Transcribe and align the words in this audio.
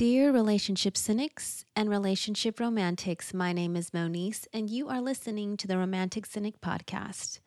Dear 0.00 0.32
relationship 0.32 0.96
cynics 0.96 1.66
and 1.76 1.90
relationship 1.90 2.58
romantics, 2.58 3.34
my 3.34 3.52
name 3.52 3.76
is 3.76 3.92
Monice, 3.92 4.46
and 4.50 4.70
you 4.70 4.88
are 4.88 5.02
listening 5.02 5.58
to 5.58 5.66
the 5.66 5.76
Romantic 5.76 6.24
Cynic 6.24 6.62
podcast. 6.62 7.40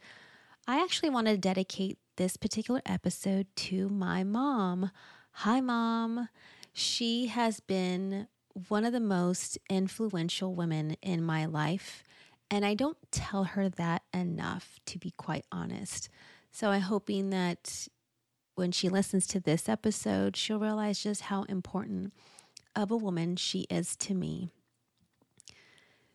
I 0.67 0.79
actually 0.79 1.09
want 1.09 1.25
to 1.25 1.35
dedicate 1.35 1.97
this 2.17 2.37
particular 2.37 2.79
episode 2.85 3.47
to 3.55 3.89
my 3.89 4.23
mom. 4.23 4.91
Hi, 5.31 5.61
mom. 5.61 6.29
She 6.73 7.25
has 7.25 7.59
been 7.59 8.27
one 8.67 8.85
of 8.85 8.93
the 8.93 8.99
most 8.99 9.57
influential 9.67 10.53
women 10.53 10.95
in 11.01 11.23
my 11.23 11.45
life, 11.45 12.03
and 12.51 12.63
I 12.63 12.75
don't 12.75 12.99
tell 13.09 13.45
her 13.45 13.67
that 13.67 14.03
enough, 14.13 14.79
to 14.85 14.99
be 14.99 15.09
quite 15.17 15.47
honest. 15.51 16.07
So 16.51 16.69
I'm 16.69 16.81
hoping 16.81 17.31
that 17.31 17.87
when 18.53 18.71
she 18.71 18.89
listens 18.89 19.25
to 19.25 19.39
this 19.39 19.67
episode, 19.67 20.37
she'll 20.37 20.59
realize 20.59 21.01
just 21.01 21.21
how 21.21 21.45
important 21.45 22.13
of 22.75 22.91
a 22.91 22.97
woman 22.97 23.35
she 23.35 23.61
is 23.69 23.95
to 23.97 24.13
me. 24.13 24.49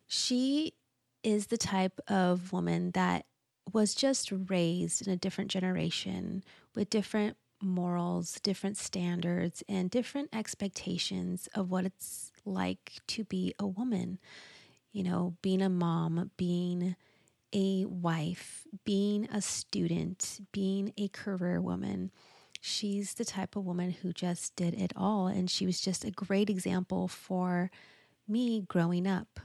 She 0.07 0.75
is 1.23 1.49
the 1.49 1.59
type 1.59 2.01
of 2.09 2.53
woman 2.53 2.93
that 2.93 3.27
was 3.73 3.95
just 3.95 4.33
raised 4.33 5.07
in 5.07 5.13
a 5.13 5.17
different 5.17 5.51
generation 5.51 6.43
with 6.75 6.91
different 6.91 7.37
morals, 7.61 8.39
different 8.41 8.77
standards, 8.77 9.63
and 9.69 9.91
different 9.91 10.31
expectations 10.33 11.49
of 11.55 11.71
what 11.71 11.85
it's 11.85 12.33
like 12.45 13.01
to 13.09 13.25
be 13.25 13.55
a 13.59 13.67
woman. 13.67 14.19
You 14.93 15.03
know, 15.03 15.37
being 15.43 15.61
a 15.61 15.69
mom, 15.69 16.31
being 16.37 16.97
a 17.53 17.85
wife, 17.85 18.67
being 18.85 19.27
a 19.31 19.43
student, 19.43 20.41
being 20.53 20.93
a 20.97 21.09
career 21.09 21.61
woman 21.61 22.11
she's 22.61 23.15
the 23.15 23.25
type 23.25 23.57
of 23.57 23.65
woman 23.65 23.91
who 23.91 24.13
just 24.13 24.57
did 24.57 24.75
it 24.75 24.93
all. 24.97 25.27
And 25.27 25.51
she 25.51 25.67
was 25.67 25.81
just 25.81 26.05
a 26.05 26.11
great 26.11 26.51
example 26.51 27.09
for 27.09 27.71
me 28.27 28.63
growing 28.69 29.07
up. 29.07 29.41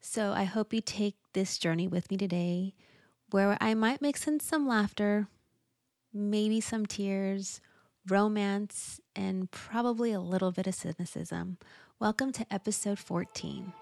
So 0.00 0.32
I 0.32 0.44
hope 0.44 0.72
you 0.72 0.80
take 0.80 1.16
this 1.32 1.58
journey 1.58 1.88
with 1.88 2.10
me 2.10 2.16
today 2.16 2.74
where 3.30 3.56
I 3.60 3.74
might 3.74 4.00
mix 4.00 4.26
in 4.26 4.38
some 4.40 4.68
laughter, 4.68 5.26
maybe 6.12 6.60
some 6.60 6.86
tears, 6.86 7.60
romance, 8.08 9.00
and 9.16 9.50
probably 9.50 10.12
a 10.12 10.20
little 10.20 10.52
bit 10.52 10.66
of 10.66 10.74
cynicism. 10.74 11.58
Welcome 11.98 12.30
to 12.32 12.46
episode 12.52 12.98
14. 12.98 13.72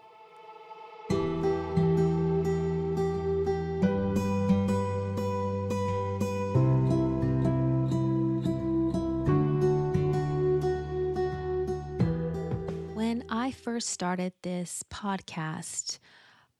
First 13.64 13.88
started 13.88 14.34
this 14.42 14.84
podcast, 14.90 15.98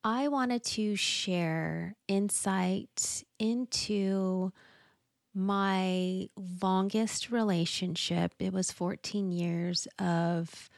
I 0.03 0.27
wanted 0.29 0.65
to 0.65 0.97
share 0.97 1.97
insight 2.09 3.23
into 3.39 4.53
my 5.35 6.31
longest 6.63 7.31
relationship. 7.31 8.33
It 8.39 8.55
was 8.55 8.73
14 8.73 9.31
years 9.33 9.87
of 9.99 10.71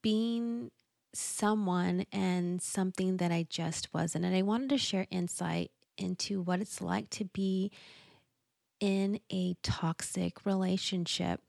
being 0.00 0.70
someone 1.12 2.06
and 2.10 2.62
something 2.62 3.18
that 3.18 3.30
I 3.30 3.46
just 3.46 3.92
wasn't. 3.92 4.24
And 4.24 4.34
I 4.34 4.40
wanted 4.40 4.70
to 4.70 4.78
share 4.78 5.06
insight 5.10 5.70
into 5.98 6.40
what 6.40 6.62
it's 6.62 6.80
like 6.80 7.10
to 7.10 7.26
be 7.26 7.70
in 8.80 9.20
a 9.30 9.56
toxic 9.62 10.46
relationship. 10.46 11.42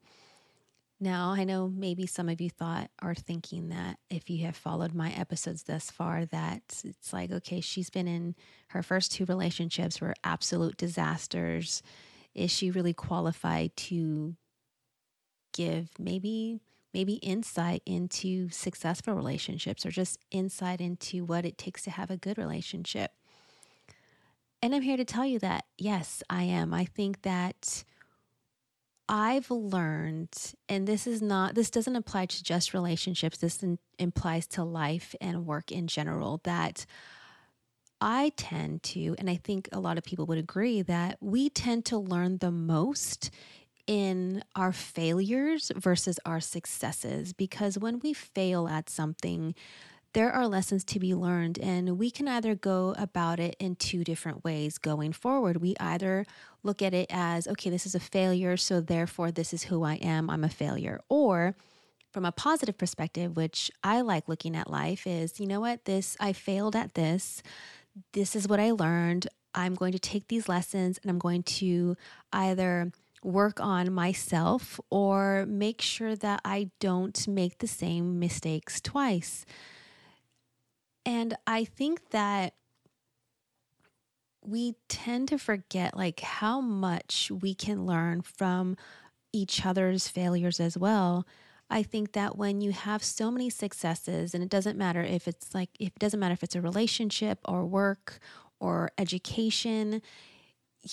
Now, 0.98 1.32
I 1.32 1.44
know 1.44 1.68
maybe 1.68 2.06
some 2.06 2.30
of 2.30 2.40
you 2.40 2.48
thought 2.48 2.90
or 3.02 3.14
thinking 3.14 3.68
that 3.68 3.98
if 4.08 4.30
you 4.30 4.46
have 4.46 4.56
followed 4.56 4.94
my 4.94 5.10
episodes 5.12 5.64
thus 5.64 5.90
far, 5.90 6.24
that 6.26 6.82
it's 6.84 7.12
like, 7.12 7.30
okay, 7.30 7.60
she's 7.60 7.90
been 7.90 8.08
in 8.08 8.34
her 8.68 8.82
first 8.82 9.12
two 9.12 9.26
relationships 9.26 10.00
were 10.00 10.14
absolute 10.24 10.78
disasters. 10.78 11.82
Is 12.34 12.50
she 12.50 12.70
really 12.70 12.94
qualified 12.94 13.76
to 13.76 14.36
give 15.52 15.90
maybe 15.98 16.60
maybe 16.94 17.14
insight 17.14 17.82
into 17.84 18.48
successful 18.48 19.12
relationships 19.12 19.84
or 19.84 19.90
just 19.90 20.18
insight 20.30 20.80
into 20.80 21.26
what 21.26 21.44
it 21.44 21.58
takes 21.58 21.82
to 21.82 21.90
have 21.90 22.10
a 22.10 22.16
good 22.16 22.38
relationship? 22.38 23.12
And 24.62 24.74
I'm 24.74 24.80
here 24.80 24.96
to 24.96 25.04
tell 25.04 25.26
you 25.26 25.38
that 25.40 25.66
yes, 25.76 26.22
I 26.30 26.44
am. 26.44 26.72
I 26.72 26.86
think 26.86 27.20
that 27.20 27.84
I've 29.08 29.50
learned, 29.50 30.34
and 30.68 30.86
this 30.86 31.06
is 31.06 31.22
not, 31.22 31.54
this 31.54 31.70
doesn't 31.70 31.94
apply 31.94 32.26
to 32.26 32.42
just 32.42 32.74
relationships, 32.74 33.38
this 33.38 33.62
in, 33.62 33.78
implies 33.98 34.46
to 34.48 34.64
life 34.64 35.14
and 35.20 35.46
work 35.46 35.70
in 35.70 35.86
general, 35.86 36.40
that 36.42 36.86
I 38.00 38.32
tend 38.36 38.82
to, 38.84 39.14
and 39.18 39.30
I 39.30 39.36
think 39.36 39.68
a 39.72 39.80
lot 39.80 39.96
of 39.96 40.04
people 40.04 40.26
would 40.26 40.38
agree, 40.38 40.82
that 40.82 41.18
we 41.20 41.48
tend 41.48 41.84
to 41.86 41.98
learn 41.98 42.38
the 42.38 42.50
most 42.50 43.30
in 43.86 44.42
our 44.56 44.72
failures 44.72 45.70
versus 45.76 46.18
our 46.26 46.40
successes. 46.40 47.32
Because 47.32 47.78
when 47.78 48.00
we 48.00 48.12
fail 48.12 48.66
at 48.66 48.90
something, 48.90 49.54
there 50.16 50.32
are 50.32 50.48
lessons 50.48 50.82
to 50.82 50.98
be 50.98 51.14
learned, 51.14 51.58
and 51.58 51.98
we 51.98 52.10
can 52.10 52.26
either 52.26 52.54
go 52.54 52.94
about 52.96 53.38
it 53.38 53.54
in 53.58 53.76
two 53.76 54.02
different 54.02 54.42
ways 54.42 54.78
going 54.78 55.12
forward. 55.12 55.60
We 55.60 55.74
either 55.78 56.24
look 56.62 56.80
at 56.80 56.94
it 56.94 57.06
as, 57.10 57.46
okay, 57.46 57.68
this 57.68 57.84
is 57.84 57.94
a 57.94 58.00
failure, 58.00 58.56
so 58.56 58.80
therefore 58.80 59.30
this 59.30 59.52
is 59.52 59.64
who 59.64 59.84
I 59.84 59.96
am, 59.96 60.30
I'm 60.30 60.42
a 60.42 60.48
failure. 60.48 61.02
Or 61.10 61.54
from 62.14 62.24
a 62.24 62.32
positive 62.32 62.78
perspective, 62.78 63.36
which 63.36 63.70
I 63.84 64.00
like 64.00 64.26
looking 64.26 64.56
at 64.56 64.70
life, 64.70 65.06
is, 65.06 65.38
you 65.38 65.46
know 65.46 65.60
what, 65.60 65.84
this, 65.84 66.16
I 66.18 66.32
failed 66.32 66.74
at 66.74 66.94
this, 66.94 67.42
this 68.14 68.34
is 68.34 68.48
what 68.48 68.58
I 68.58 68.70
learned. 68.70 69.28
I'm 69.54 69.74
going 69.74 69.92
to 69.92 69.98
take 69.98 70.28
these 70.28 70.48
lessons 70.48 70.98
and 71.02 71.10
I'm 71.10 71.18
going 71.18 71.42
to 71.42 71.94
either 72.32 72.90
work 73.22 73.60
on 73.60 73.92
myself 73.92 74.80
or 74.88 75.44
make 75.46 75.82
sure 75.82 76.16
that 76.16 76.40
I 76.42 76.70
don't 76.80 77.28
make 77.28 77.58
the 77.58 77.68
same 77.68 78.18
mistakes 78.18 78.80
twice. 78.80 79.44
And 81.06 81.36
I 81.46 81.64
think 81.64 82.10
that 82.10 82.54
we 84.44 84.74
tend 84.88 85.28
to 85.28 85.38
forget 85.38 85.96
like 85.96 86.20
how 86.20 86.60
much 86.60 87.30
we 87.30 87.54
can 87.54 87.86
learn 87.86 88.22
from 88.22 88.76
each 89.32 89.64
other's 89.64 90.08
failures 90.08 90.60
as 90.60 90.76
well. 90.76 91.26
I 91.70 91.82
think 91.82 92.12
that 92.12 92.36
when 92.36 92.60
you 92.60 92.72
have 92.72 93.02
so 93.02 93.30
many 93.30 93.50
successes 93.50 94.34
and 94.34 94.42
it 94.42 94.48
doesn't 94.50 94.78
matter 94.78 95.02
if 95.02 95.26
it's 95.26 95.54
like 95.54 95.70
if 95.80 95.88
it 95.88 95.98
doesn't 95.98 96.20
matter 96.20 96.32
if 96.32 96.44
it's 96.44 96.54
a 96.54 96.60
relationship 96.60 97.38
or 97.44 97.66
work 97.66 98.20
or 98.60 98.90
education, 98.98 100.02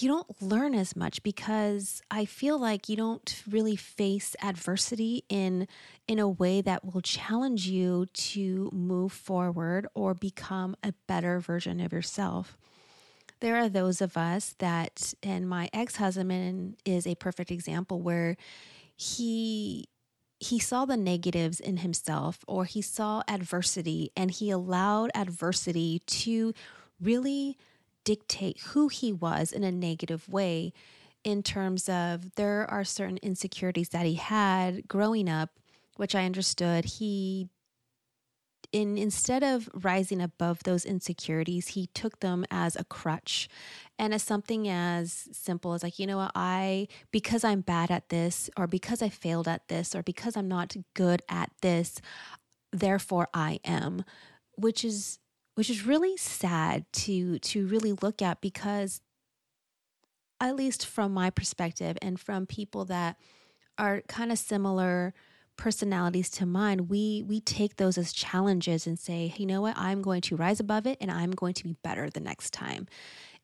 you 0.02 0.10
don't 0.10 0.42
learn 0.42 0.74
as 0.74 0.96
much 0.96 1.22
because 1.24 2.02
I 2.10 2.26
feel 2.26 2.58
like 2.58 2.90
you 2.90 2.96
don't 2.96 3.44
really 3.50 3.76
face 3.76 4.36
adversity 4.42 5.24
in 5.30 5.68
in 6.08 6.20
a 6.20 6.28
way 6.28 6.62
that 6.62 6.84
will 6.84 7.02
challenge 7.02 7.68
you 7.68 8.08
to 8.14 8.70
move 8.74 9.12
forward 9.12 9.88
or 9.94 10.14
become 10.14 10.76
a 10.84 10.94
better 11.08 11.40
version 11.40 11.80
of 11.80 11.94
yourself. 11.94 12.58
There 13.40 13.58
are 13.58 13.70
those 13.70 14.02
of 14.02 14.18
us 14.18 14.56
that 14.60 15.14
and 15.22 15.48
my 15.48 15.70
ex-husband 15.74 16.78
is 16.86 17.06
a 17.06 17.16
perfect 17.16 17.52
example 17.52 18.02
where 18.02 18.38
he 18.96 19.88
he 20.40 20.60
saw 20.60 20.86
the 20.86 20.98
negatives 20.98 21.60
in 21.60 21.78
himself 21.78 22.40
or 22.48 22.66
he 22.66 22.82
saw 22.82 23.24
adversity 23.28 24.12
and 24.18 24.32
he 24.32 24.50
allowed 24.50 25.12
adversity 25.16 26.00
to 26.06 26.54
really 27.00 27.58
dictate 28.04 28.60
who 28.68 28.88
he 28.88 29.12
was 29.14 29.52
in 29.52 29.64
a 29.64 29.72
negative 29.72 30.28
way 30.30 30.74
in 31.24 31.42
terms 31.42 31.88
of 31.88 32.36
there 32.36 32.70
are 32.70 32.84
certain 32.84 33.18
insecurities 33.22 33.90
that 33.90 34.06
he 34.06 34.16
had 34.16 34.88
growing 34.88 35.30
up 35.30 35.52
which 35.98 36.16
i 36.16 36.26
understood. 36.26 36.86
He 36.86 37.50
in 38.72 38.98
instead 38.98 39.44
of 39.44 39.70
rising 39.74 40.20
above 40.20 40.64
those 40.64 40.84
insecurities 40.84 41.70
he 41.70 41.88
took 41.94 42.20
them 42.22 42.44
as 42.50 42.76
a 42.76 42.84
crutch 42.84 43.48
and 44.00 44.14
as 44.14 44.24
something 44.24 44.68
as 44.68 45.28
simple 45.32 45.74
as 45.74 45.84
like 45.84 46.00
you 46.00 46.08
know 46.08 46.18
what? 46.18 46.32
I 46.34 46.88
because 47.12 47.44
i'm 47.44 47.62
bad 47.62 47.92
at 47.92 48.10
this 48.10 48.50
or 48.58 48.66
because 48.66 49.04
i 49.04 49.10
failed 49.10 49.48
at 49.48 49.68
this 49.68 49.94
or 49.94 50.02
because 50.02 50.36
i'm 50.36 50.48
not 50.48 50.76
good 50.96 51.22
at 51.30 51.52
this 51.62 52.02
therefore 52.72 53.28
i 53.34 53.60
am 53.64 54.04
which 54.56 54.84
is 54.84 55.20
which 55.56 55.70
is 55.70 55.86
really 55.86 56.18
sad 56.18 56.86
to 56.92 57.40
to 57.40 57.68
really 57.68 57.94
look 58.02 58.22
at 58.22 58.42
because 58.42 59.02
at 60.40 60.56
least 60.56 60.86
from 60.86 61.14
my 61.14 61.30
perspective 61.30 61.98
and 62.02 62.20
from 62.20 62.46
people 62.46 62.86
that 62.86 63.18
are 63.78 64.02
kind 64.08 64.32
of 64.32 64.38
similar 64.38 65.14
personalities 65.56 66.30
to 66.30 66.46
mine 66.46 66.88
we 66.88 67.24
we 67.28 67.40
take 67.40 67.76
those 67.76 67.98
as 67.98 68.12
challenges 68.12 68.88
and 68.88 68.98
say 68.98 69.34
you 69.38 69.46
know 69.46 69.62
what 69.62 69.78
i'm 69.78 70.02
going 70.02 70.22
to 70.22 70.36
rise 70.36 70.60
above 70.60 70.88
it 70.88 70.98
and 71.00 71.12
i'm 71.12 71.32
going 71.32 71.54
to 71.54 71.64
be 71.64 71.76
better 71.84 72.10
the 72.10 72.20
next 72.20 72.52
time 72.52 72.88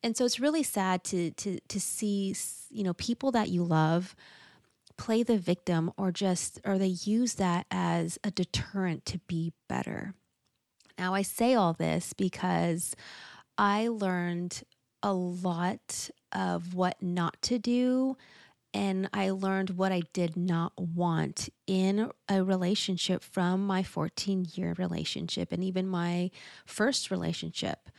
and 0.01 0.17
so 0.17 0.25
it's 0.25 0.39
really 0.39 0.63
sad 0.63 1.03
to 1.03 1.29
to 1.31 1.59
to 1.67 1.79
see 1.79 2.35
you 2.71 2.83
know 2.83 2.93
people 2.93 3.31
that 3.31 3.49
you 3.49 3.63
love 3.63 4.15
play 4.99 5.23
the 5.23 5.37
victim 5.37 5.91
or 5.97 6.11
just 6.11 6.59
or 6.65 6.77
they 6.77 6.87
use 6.87 7.35
that 7.35 7.65
as 7.71 8.19
a 8.23 8.29
deterrent 8.29 9.05
to 9.05 9.17
be 9.19 9.53
better. 9.67 10.13
Now 10.99 11.13
I 11.13 11.21
say 11.21 11.53
all 11.53 11.71
this 11.71 12.11
because 12.11 12.93
I 13.57 13.87
learned 13.87 14.63
a 15.01 15.13
lot 15.13 16.09
of 16.33 16.73
what 16.73 17.01
not 17.01 17.41
to 17.43 17.57
do 17.57 18.17
and 18.73 19.09
I 19.13 19.29
learned 19.29 19.71
what 19.71 19.93
I 19.93 20.01
did 20.11 20.35
not 20.35 20.73
want 20.77 21.47
in 21.65 22.11
a 22.27 22.43
relationship 22.43 23.23
from 23.23 23.65
my 23.65 23.81
14 23.81 24.47
year 24.53 24.75
relationship 24.77 25.53
and 25.53 25.63
even 25.63 25.87
my 25.87 26.31
first 26.65 27.09
relationship. 27.09 27.89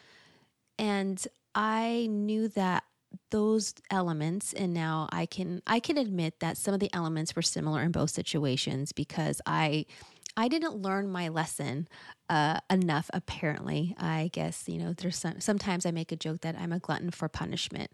And 0.79 1.26
I 1.55 2.06
knew 2.11 2.49
that 2.49 2.85
those 3.31 3.75
elements 3.91 4.52
and 4.52 4.73
now 4.73 5.08
I 5.11 5.26
can 5.26 5.62
I 5.67 5.81
can 5.81 5.99
admit 5.99 6.38
that 6.41 6.56
some 6.56 6.75
of 6.75 6.81
the 6.81 6.91
elements 6.93 7.35
were 7.35 7.43
similar 7.43 7.82
in 7.82 7.91
both 7.93 8.11
situations 8.11 8.93
because 8.93 9.41
I 9.47 9.87
I 10.37 10.49
didn't 10.49 10.77
learn 10.77 11.11
my 11.11 11.29
lesson 11.29 11.88
uh, 12.29 12.61
enough. 12.71 13.11
Apparently, 13.12 13.94
I 13.99 14.31
guess 14.32 14.69
you 14.69 14.79
know. 14.79 14.93
There's 14.93 15.19
some. 15.19 15.41
Sometimes 15.41 15.87
I 15.87 15.91
make 15.91 16.12
a 16.12 16.17
joke 16.17 16.41
that 16.43 16.56
I'm 16.59 16.73
a 16.73 16.79
glutton 16.79 17.11
for 17.11 17.29
punishment, 17.29 17.91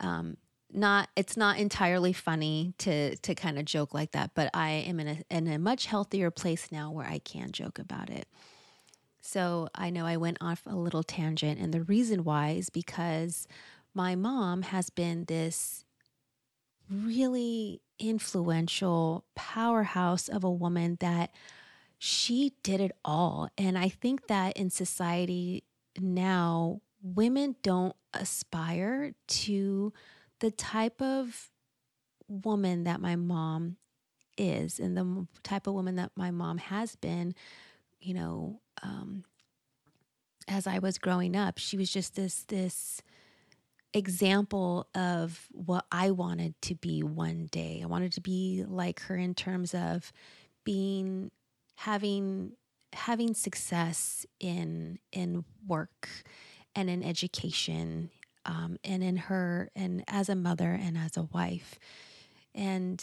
um, 0.00 0.36
not 0.72 1.08
it's 1.16 1.36
not 1.36 1.58
entirely 1.58 2.12
funny 2.12 2.74
to 2.78 3.16
to 3.16 3.34
kind 3.34 3.58
of 3.58 3.64
joke 3.64 3.94
like 3.94 4.12
that 4.12 4.32
but 4.34 4.50
i 4.52 4.70
am 4.70 4.98
in 4.98 5.08
a 5.08 5.18
in 5.30 5.46
a 5.46 5.58
much 5.58 5.86
healthier 5.86 6.30
place 6.30 6.68
now 6.72 6.90
where 6.90 7.06
i 7.06 7.18
can 7.18 7.52
joke 7.52 7.78
about 7.78 8.10
it 8.10 8.26
so 9.20 9.68
i 9.74 9.90
know 9.90 10.04
i 10.04 10.16
went 10.16 10.36
off 10.40 10.62
a 10.66 10.74
little 10.74 11.02
tangent 11.02 11.58
and 11.60 11.72
the 11.72 11.82
reason 11.82 12.24
why 12.24 12.50
is 12.50 12.68
because 12.68 13.46
my 13.94 14.14
mom 14.14 14.62
has 14.62 14.90
been 14.90 15.24
this 15.26 15.84
really 16.90 17.80
influential 17.98 19.24
powerhouse 19.34 20.28
of 20.28 20.44
a 20.44 20.50
woman 20.50 20.96
that 21.00 21.30
she 21.98 22.52
did 22.62 22.80
it 22.80 22.92
all 23.04 23.48
and 23.56 23.78
i 23.78 23.88
think 23.88 24.26
that 24.26 24.56
in 24.56 24.70
society 24.70 25.64
now 25.98 26.80
women 27.02 27.56
don't 27.62 27.94
aspire 28.14 29.12
to 29.26 29.92
the 30.40 30.50
type 30.50 31.00
of 31.00 31.50
woman 32.28 32.84
that 32.84 33.00
my 33.00 33.16
mom 33.16 33.76
is 34.36 34.78
and 34.78 34.96
the 34.96 35.26
type 35.42 35.66
of 35.66 35.74
woman 35.74 35.96
that 35.96 36.10
my 36.16 36.30
mom 36.30 36.58
has 36.58 36.96
been, 36.96 37.34
you 38.00 38.14
know, 38.14 38.60
um, 38.82 39.24
as 40.48 40.66
I 40.66 40.78
was 40.78 40.98
growing 40.98 41.34
up, 41.34 41.58
she 41.58 41.76
was 41.76 41.90
just 41.90 42.14
this 42.14 42.44
this 42.44 43.02
example 43.94 44.86
of 44.94 45.48
what 45.52 45.86
I 45.90 46.10
wanted 46.10 46.60
to 46.62 46.74
be 46.74 47.02
one 47.02 47.48
day. 47.50 47.80
I 47.82 47.86
wanted 47.86 48.12
to 48.12 48.20
be 48.20 48.64
like 48.66 49.00
her 49.00 49.16
in 49.16 49.34
terms 49.34 49.74
of 49.74 50.12
being 50.64 51.30
having 51.76 52.52
having 52.92 53.34
success 53.34 54.26
in 54.40 54.98
in 55.12 55.44
work 55.66 56.08
and 56.74 56.88
in 56.90 57.02
education 57.02 58.10
um, 58.44 58.78
and 58.84 59.02
in 59.02 59.16
her 59.16 59.70
and 59.74 60.04
as 60.06 60.28
a 60.28 60.34
mother 60.34 60.78
and 60.80 60.96
as 60.96 61.16
a 61.16 61.22
wife. 61.22 61.78
And 62.54 63.02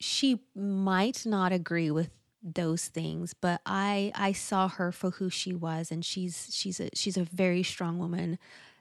she 0.00 0.40
might 0.54 1.24
not 1.24 1.52
agree 1.52 1.90
with 1.90 2.10
those 2.42 2.86
things, 2.86 3.34
but 3.34 3.60
I 3.64 4.10
I 4.14 4.32
saw 4.32 4.68
her 4.68 4.90
for 4.90 5.10
who 5.10 5.30
she 5.30 5.54
was, 5.54 5.92
and 5.92 6.04
she's 6.04 6.48
she's 6.50 6.80
a 6.80 6.88
she's 6.94 7.16
a 7.16 7.24
very 7.24 7.62
strong 7.62 7.98
woman, 7.98 8.38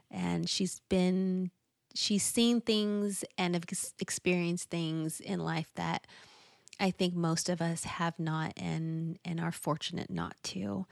and 0.10 0.50
she's 0.50 0.82
been 0.90 1.52
she's 1.94 2.24
seen 2.24 2.62
things 2.62 3.24
and 3.38 3.54
have 3.54 3.66
experienced 4.00 4.70
things 4.70 5.20
in 5.20 5.40
life 5.40 5.70
that 5.76 6.08
I 6.82 6.90
think 6.90 7.14
most 7.14 7.48
of 7.48 7.62
us 7.62 7.84
have 7.84 8.18
not 8.20 8.54
and 8.58 9.20
and 9.24 9.40
are 9.40 9.52
fortunate 9.52 10.10
not 10.10 10.36
to. 10.46 10.88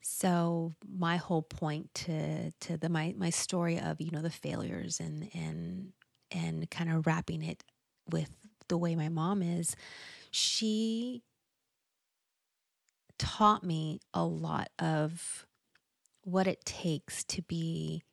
So 0.00 0.74
my 0.88 1.16
whole 1.16 1.42
point 1.42 1.92
to 1.94 2.52
to 2.52 2.76
the 2.76 2.88
my 2.88 3.12
my 3.18 3.30
story 3.30 3.80
of 3.80 4.00
you 4.00 4.12
know 4.12 4.22
the 4.22 4.30
failures 4.30 5.00
and 5.00 5.28
and 5.34 5.92
and 6.30 6.70
kind 6.70 6.90
of 6.92 7.04
wrapping 7.04 7.42
it 7.42 7.64
with 8.10 8.30
the 8.68 8.78
way 8.78 8.94
my 8.94 9.08
mom 9.08 9.42
is, 9.42 9.74
she 10.30 11.22
taught 13.18 13.64
me 13.64 14.00
a 14.14 14.24
lot 14.24 14.68
of 14.78 15.46
what 16.22 16.46
it 16.46 16.64
takes 16.64 17.24
to 17.24 17.42
be 17.42 18.04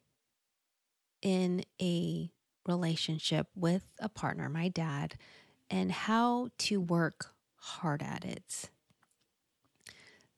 in 1.22 1.64
a 1.82 2.32
relationship 2.68 3.48
with 3.56 3.84
a 4.00 4.10
partner, 4.10 4.50
my 4.50 4.70
dad, 4.70 5.16
and 5.74 5.92
how 5.92 6.50
to 6.58 6.80
work 6.80 7.34
hard 7.56 8.04
at 8.04 8.24
it 8.24 8.70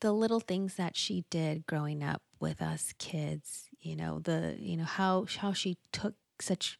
the 0.05 0.11
little 0.11 0.39
things 0.39 0.75
that 0.75 0.95
she 0.95 1.25
did 1.29 1.65
growing 1.65 2.03
up 2.03 2.21
with 2.39 2.61
us 2.61 2.93
kids, 2.99 3.69
you 3.79 3.95
know, 3.95 4.19
the 4.19 4.55
you 4.59 4.77
know 4.77 4.83
how 4.83 5.25
how 5.37 5.53
she 5.53 5.77
took 5.91 6.13
such 6.39 6.79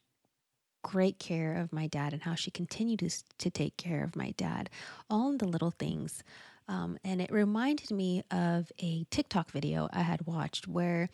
great 0.84 1.18
care 1.18 1.56
of 1.56 1.74
my 1.74 1.88
dad 1.88 2.14
and 2.14 2.22
how 2.22 2.36
she 2.36 2.52
continued 2.52 3.00
to, 3.00 3.10
to 3.40 3.50
take 3.50 3.78
care 3.78 4.04
of 4.04 4.16
my 4.16 4.32
dad, 4.38 4.70
all 5.10 5.36
the 5.36 5.48
little 5.48 5.72
things. 5.72 6.24
Um, 6.68 7.00
and 7.04 7.20
it 7.20 7.32
reminded 7.32 7.90
me 7.90 8.24
of 8.30 8.72
a 8.80 9.06
TikTok 9.10 9.50
video 9.50 9.90
I 9.92 10.02
had 10.02 10.28
watched 10.28 10.68
where 10.68 11.10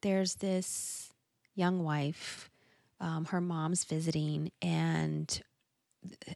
there's 0.00 0.36
this 0.36 1.12
young 1.54 1.84
wife, 1.84 2.50
um, 3.00 3.26
her 3.26 3.40
mom's 3.40 3.84
visiting, 3.84 4.50
and 4.60 5.40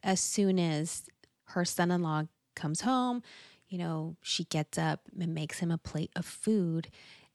as 0.03 0.21
soon 0.21 0.59
as 0.59 1.05
her 1.47 1.65
son 1.65 1.91
in 1.91 2.03
law 2.03 2.25
comes 2.55 2.83
home, 2.83 3.23
you 3.69 3.79
know, 3.79 4.17
she 4.23 4.45
gets 4.45 4.79
up 4.79 5.03
and 5.19 5.35
makes 5.35 5.61
him 5.61 5.71
a 5.71 5.79
plate 5.79 6.11
of 6.17 6.25
food. 6.25 6.89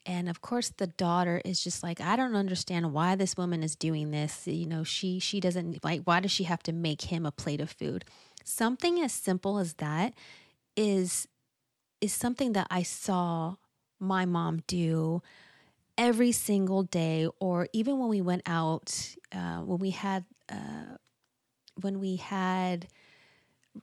And 0.05 0.29
of 0.29 0.41
course 0.41 0.69
the 0.69 0.87
daughter 0.87 1.41
is 1.43 1.63
just 1.63 1.81
like, 1.81 1.99
I 1.99 2.15
don't 2.15 2.35
understand 2.35 2.93
why 2.93 3.15
this 3.15 3.35
woman 3.37 3.63
is 3.63 3.75
doing 3.75 4.11
this. 4.11 4.45
You 4.45 4.67
know, 4.67 4.83
she 4.83 5.19
she 5.19 5.39
doesn't 5.39 5.83
like 5.83 6.01
why 6.03 6.19
does 6.19 6.31
she 6.31 6.43
have 6.43 6.61
to 6.63 6.73
make 6.73 7.03
him 7.03 7.25
a 7.25 7.31
plate 7.31 7.61
of 7.61 7.71
food? 7.71 8.05
Something 8.43 8.99
as 9.01 9.13
simple 9.13 9.57
as 9.57 9.73
that 9.75 10.13
is 10.75 11.27
is 12.01 12.13
something 12.13 12.53
that 12.53 12.67
I 12.69 12.83
saw 12.83 13.55
my 13.99 14.25
mom 14.25 14.61
do 14.67 15.21
every 15.97 16.31
single 16.31 16.83
day 16.83 17.27
or 17.39 17.67
even 17.73 17.97
when 17.97 18.09
we 18.09 18.21
went 18.21 18.43
out 18.45 19.15
uh, 19.31 19.59
when 19.59 19.79
we 19.79 19.91
had 19.91 20.25
uh, 20.51 20.97
when 21.81 21.99
we 21.99 22.15
had 22.17 22.87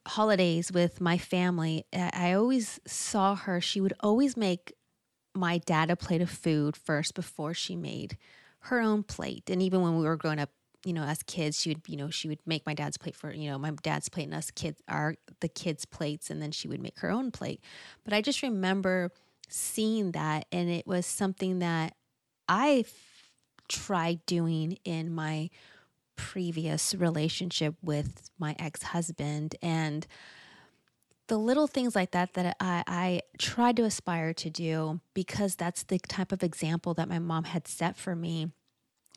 holidays 0.07 0.73
with 0.73 1.01
my 1.01 1.19
family, 1.19 1.85
I 1.93 2.33
always 2.33 2.81
saw 2.87 3.35
her. 3.35 3.61
She 3.61 3.81
would 3.81 3.95
always 4.01 4.37
make 4.37 4.75
my 5.35 5.59
dad 5.59 5.91
a 5.91 5.97
plate 5.97 6.23
of 6.23 6.31
food 6.31 6.77
first 6.77 7.15
before 7.15 7.55
she 7.55 7.77
made 7.77 8.17
her 8.61 8.81
own 8.81 9.03
plate. 9.03 9.51
And 9.51 9.63
even 9.63 9.81
when 9.81 9.97
we 9.97 10.05
were 10.05 10.17
growing 10.17 10.39
up, 10.39 10.51
you 10.85 10.93
know, 10.93 11.05
as 11.05 11.23
kids, 11.23 11.61
she 11.61 11.71
would, 11.71 11.83
you 11.87 11.97
know, 11.97 12.11
she 12.11 12.29
would 12.29 12.41
make 12.45 12.67
my 12.67 12.75
dad's 12.75 12.97
plate 12.97 13.15
for, 13.15 13.33
you 13.33 13.51
know, 13.51 13.59
my 13.59 13.71
dad's 13.83 14.09
plate 14.09 14.25
and 14.25 14.35
us 14.35 14.51
kids 14.51 14.81
are 14.89 15.15
the 15.41 15.49
kids' 15.49 15.85
plates, 15.85 16.29
and 16.31 16.43
then 16.43 16.51
she 16.51 16.69
would 16.69 16.81
make 16.81 16.99
her 16.99 17.11
own 17.11 17.31
plate. 17.31 17.61
But 18.05 18.13
I 18.13 18.21
just 18.21 18.43
remember 18.43 19.11
seeing 19.49 20.13
that, 20.13 20.47
and 20.51 20.69
it 20.69 20.87
was 20.87 21.07
something 21.07 21.61
that 21.61 21.95
I 22.49 22.85
tried 23.69 24.27
doing 24.27 24.79
in 24.85 25.15
my 25.15 25.51
previous 26.17 26.95
relationship 26.95 27.75
with 27.83 28.31
my 28.39 28.57
ex 28.59 28.83
husband. 28.83 29.57
And 29.63 30.07
the 31.29 31.39
little 31.39 31.67
things 31.67 31.95
like 31.95 32.11
that 32.13 32.35
that 32.35 32.57
I, 32.61 32.85
I 32.87 33.21
tried 33.39 33.77
to 33.77 33.85
aspire 33.85 34.35
to 34.35 34.51
do 34.51 35.01
because 35.15 35.57
that's 35.57 35.85
the 35.85 35.99
type 35.99 36.33
of 36.33 36.43
example 36.43 36.95
that 36.95 37.09
my 37.09 37.19
mom 37.19 37.45
had 37.45 37.67
set 37.67 37.97
for 37.97 38.15
me 38.15 38.51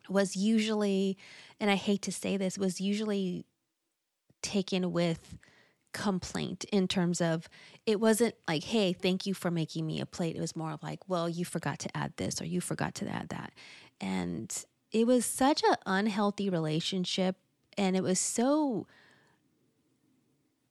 was 0.08 0.36
usually, 0.36 1.18
and 1.60 1.70
I 1.70 1.76
hate 1.76 2.04
to 2.04 2.12
say 2.12 2.38
this, 2.38 2.58
was 2.58 2.80
usually 2.80 3.46
taken 4.42 4.92
with 4.92 5.38
complaint 5.94 6.66
in 6.66 6.88
terms 6.88 7.22
of 7.22 7.48
it 7.86 8.00
wasn't 8.00 8.36
like, 8.48 8.66
hey, 8.66 8.94
thank 8.94 9.26
you 9.26 9.34
for 9.34 9.50
making 9.50 9.86
me 9.86 10.02
a 10.02 10.06
plate. 10.06 10.36
It 10.36 10.42
was 10.42 10.56
more 10.56 10.74
of 10.74 10.84
like, 10.84 11.00
well, 11.08 11.30
you 11.30 11.46
forgot 11.46 11.80
to 11.80 11.98
add 11.98 12.14
this 12.18 12.42
or 12.42 12.46
you 12.46 12.62
forgot 12.62 12.96
to 12.96 13.08
add 13.08 13.30
that. 13.30 13.54
And 14.02 14.54
it 14.96 15.06
was 15.06 15.26
such 15.26 15.62
an 15.62 15.76
unhealthy 15.86 16.50
relationship 16.50 17.36
and 17.78 17.98
it 17.98 18.02
was 18.02 18.18
so 18.18 18.88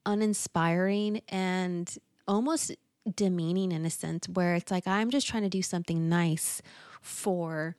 uninspiring 0.06 1.20
and 1.28 1.98
almost 2.26 2.74
demeaning 3.14 3.70
in 3.70 3.84
a 3.84 3.90
sense 3.90 4.26
where 4.26 4.54
it's 4.54 4.70
like 4.70 4.86
I'm 4.86 5.10
just 5.10 5.26
trying 5.26 5.42
to 5.42 5.50
do 5.50 5.60
something 5.60 6.08
nice 6.08 6.62
for 7.02 7.76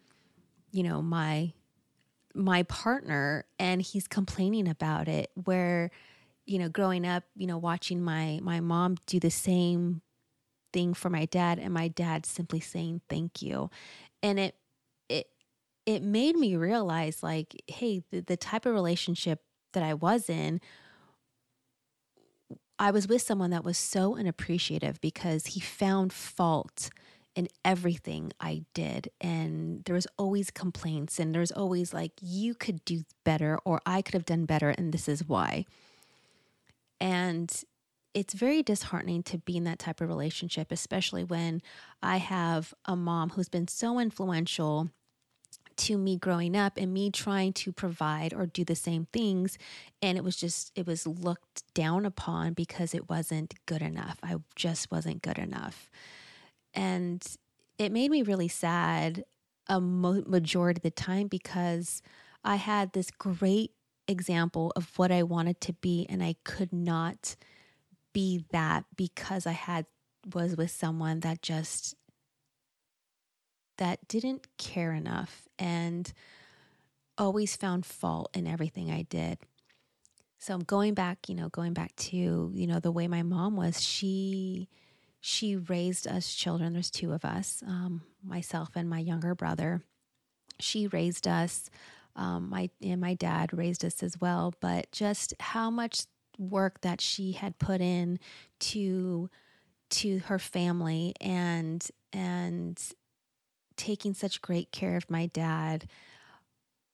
you 0.71 0.83
know 0.83 1.01
my 1.01 1.51
my 2.35 2.61
partner 2.61 3.45
and 3.57 3.81
he's 3.81 4.07
complaining 4.07 4.67
about 4.67 5.07
it. 5.07 5.31
Where 5.45 5.89
you 6.45 6.59
know 6.59 6.69
growing 6.69 7.07
up 7.07 7.23
you 7.35 7.47
know 7.47 7.57
watching 7.57 8.03
my 8.03 8.39
my 8.43 8.59
mom 8.59 8.97
do 9.07 9.19
the 9.19 9.31
same 9.31 10.03
thing 10.71 10.93
for 10.93 11.09
my 11.09 11.25
dad 11.25 11.57
and 11.57 11.73
my 11.73 11.87
dad 11.87 12.23
simply 12.23 12.59
saying 12.59 13.01
thank 13.09 13.41
you. 13.41 13.71
And 14.21 14.39
it 14.39 14.55
it 15.85 16.01
made 16.01 16.35
me 16.35 16.55
realize 16.55 17.21
like, 17.21 17.61
hey, 17.67 18.03
the, 18.11 18.21
the 18.21 18.37
type 18.37 18.65
of 18.65 18.73
relationship 18.73 19.41
that 19.73 19.83
I 19.83 19.93
was 19.93 20.29
in 20.29 20.61
I 22.77 22.91
was 22.91 23.07
with 23.07 23.21
someone 23.21 23.51
that 23.51 23.63
was 23.63 23.77
so 23.77 24.17
unappreciative 24.17 24.99
because 24.99 25.47
he 25.47 25.59
found 25.59 26.11
fault 26.11 26.89
in 27.35 27.47
everything 27.63 28.31
I 28.39 28.63
did. 28.73 29.09
And 29.21 29.83
there 29.85 29.95
was 29.95 30.07
always 30.17 30.51
complaints, 30.51 31.19
and 31.19 31.33
there's 31.33 31.51
always 31.51 31.93
like, 31.93 32.11
you 32.21 32.53
could 32.53 32.83
do 32.85 33.03
better, 33.23 33.59
or 33.65 33.81
I 33.85 34.01
could 34.01 34.13
have 34.13 34.25
done 34.25 34.45
better, 34.45 34.69
and 34.69 34.93
this 34.93 35.07
is 35.07 35.27
why. 35.27 35.65
And 36.99 37.63
it's 38.13 38.33
very 38.33 38.63
disheartening 38.63 39.23
to 39.23 39.37
be 39.37 39.57
in 39.57 39.65
that 39.65 39.79
type 39.79 39.99
of 39.99 40.07
relationship, 40.07 40.71
especially 40.71 41.23
when 41.23 41.61
I 42.01 42.17
have 42.17 42.73
a 42.85 42.95
mom 42.95 43.31
who's 43.31 43.49
been 43.49 43.67
so 43.67 43.99
influential 43.99 44.89
to 45.77 45.97
me 45.97 46.17
growing 46.17 46.55
up 46.55 46.77
and 46.77 46.93
me 46.93 47.11
trying 47.11 47.53
to 47.53 47.71
provide 47.71 48.33
or 48.33 48.45
do 48.45 48.63
the 48.63 48.75
same 48.75 49.07
things. 49.11 49.57
And 50.01 50.17
it 50.17 50.23
was 50.23 50.35
just, 50.35 50.71
it 50.75 50.85
was 50.87 51.05
looked 51.05 51.63
down 51.73 52.05
upon 52.05 52.53
because 52.53 52.93
it 52.93 53.09
wasn't 53.09 53.53
good 53.65 53.81
enough. 53.81 54.17
I 54.23 54.35
just 54.55 54.91
wasn't 54.91 55.21
good 55.21 55.37
enough. 55.37 55.89
And 56.73 57.25
it 57.77 57.91
made 57.91 58.11
me 58.11 58.21
really 58.21 58.47
sad 58.47 59.23
a 59.67 59.81
majority 59.81 60.79
of 60.79 60.83
the 60.83 60.91
time 60.91 61.27
because 61.27 62.01
I 62.43 62.55
had 62.55 62.93
this 62.93 63.09
great 63.11 63.71
example 64.07 64.71
of 64.75 64.97
what 64.97 65.11
I 65.11 65.23
wanted 65.23 65.59
to 65.61 65.73
be 65.73 66.05
and 66.09 66.21
I 66.23 66.35
could 66.43 66.71
not 66.71 67.35
be 68.13 68.45
that 68.51 68.85
because 68.95 69.47
I 69.47 69.51
had 69.51 69.85
was 70.33 70.55
with 70.55 70.71
someone 70.71 71.19
that 71.21 71.41
just 71.41 71.95
that 73.77 74.07
didn't 74.07 74.47
care 74.57 74.93
enough 74.93 75.47
and 75.57 76.11
always 77.17 77.55
found 77.55 77.85
fault 77.85 78.29
in 78.33 78.47
everything 78.47 78.91
I 78.91 79.03
did. 79.03 79.37
So 80.37 80.53
I'm 80.53 80.63
going 80.63 80.93
back, 80.93 81.27
you 81.27 81.35
know, 81.35 81.49
going 81.49 81.73
back 81.73 81.95
to, 81.95 82.51
you 82.53 82.67
know, 82.67 82.79
the 82.79 82.91
way 82.91 83.07
my 83.07 83.23
mom 83.23 83.55
was, 83.55 83.81
she 83.81 84.69
she 85.21 85.55
raised 85.55 86.05
us 86.07 86.35
children. 86.35 86.73
There's 86.73 86.91
two 86.91 87.11
of 87.11 87.25
us, 87.25 87.63
um, 87.65 88.03
myself 88.23 88.69
and 88.75 88.87
my 88.87 88.99
younger 88.99 89.33
brother. 89.33 89.81
She 90.59 90.85
raised 90.87 91.27
us. 91.27 91.69
Um, 92.15 92.49
my 92.49 92.69
and 92.81 93.01
my 93.01 93.15
dad 93.15 93.51
raised 93.51 93.83
us 93.83 94.03
as 94.03 94.21
well. 94.21 94.53
But 94.61 94.91
just 94.91 95.33
how 95.39 95.71
much 95.71 96.05
work 96.37 96.81
that 96.81 97.01
she 97.01 97.31
had 97.31 97.57
put 97.57 97.81
in 97.81 98.19
to 98.59 99.29
to 99.89 100.19
her 100.19 100.39
family 100.39 101.13
and 101.19 101.87
and 102.13 102.79
taking 103.77 104.13
such 104.13 104.41
great 104.41 104.71
care 104.71 104.95
of 104.95 105.09
my 105.09 105.25
dad 105.27 105.87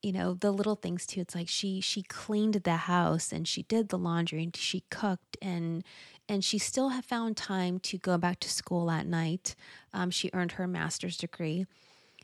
you 0.02 0.12
know 0.12 0.34
the 0.34 0.52
little 0.52 0.76
things 0.76 1.06
too. 1.06 1.22
It's 1.22 1.36
like 1.36 1.48
she 1.48 1.80
she 1.82 2.04
cleaned 2.04 2.56
the 2.56 2.76
house 2.76 3.32
and 3.32 3.48
she 3.48 3.64
did 3.64 3.90
the 3.90 3.98
laundry 3.98 4.44
and 4.44 4.56
she 4.56 4.84
cooked 4.90 5.38
and 5.42 5.84
and 6.28 6.44
she 6.44 6.58
still 6.58 6.90
have 6.90 7.06
found 7.06 7.38
time 7.38 7.80
to 7.80 7.98
go 7.98 8.18
back 8.18 8.40
to 8.42 8.50
school 8.50 8.90
at 8.90 9.06
night. 9.06 9.56
Um, 9.94 10.10
she 10.10 10.30
earned 10.34 10.54
her 10.54 10.68
master's 10.68 11.18
degree. 11.18 11.66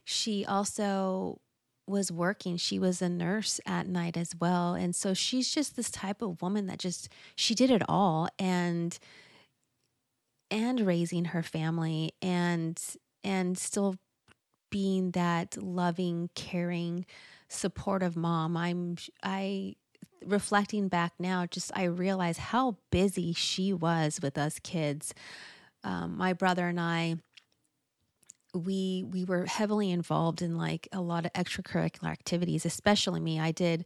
She 0.03 0.45
also 0.45 1.39
was 1.87 2.11
working. 2.11 2.57
She 2.57 2.79
was 2.79 3.01
a 3.01 3.09
nurse 3.09 3.59
at 3.65 3.87
night 3.87 4.17
as 4.17 4.33
well. 4.39 4.73
And 4.73 4.95
so 4.95 5.13
she's 5.13 5.53
just 5.53 5.75
this 5.75 5.91
type 5.91 6.21
of 6.21 6.41
woman 6.41 6.67
that 6.67 6.79
just 6.79 7.09
she 7.35 7.53
did 7.53 7.69
it 7.69 7.83
all 7.87 8.27
and 8.39 8.97
and 10.49 10.79
raising 10.79 11.25
her 11.25 11.43
family 11.43 12.13
and 12.21 12.81
and 13.23 13.57
still 13.57 13.97
being 14.69 15.11
that 15.11 15.61
loving, 15.61 16.29
caring, 16.35 17.05
supportive 17.47 18.15
mom. 18.15 18.57
I'm 18.57 18.97
I 19.23 19.75
reflecting 20.25 20.87
back 20.87 21.13
now, 21.19 21.45
just 21.45 21.71
I 21.75 21.85
realize 21.85 22.37
how 22.37 22.77
busy 22.91 23.33
she 23.33 23.73
was 23.73 24.19
with 24.21 24.37
us 24.37 24.59
kids. 24.59 25.13
Um, 25.83 26.17
my 26.17 26.33
brother 26.33 26.67
and 26.67 26.79
I, 26.79 27.17
we 28.53 29.05
we 29.09 29.23
were 29.23 29.45
heavily 29.45 29.91
involved 29.91 30.41
in 30.41 30.57
like 30.57 30.87
a 30.91 31.01
lot 31.01 31.25
of 31.25 31.33
extracurricular 31.33 32.09
activities, 32.09 32.65
especially 32.65 33.19
me. 33.19 33.39
I 33.39 33.51
did. 33.51 33.85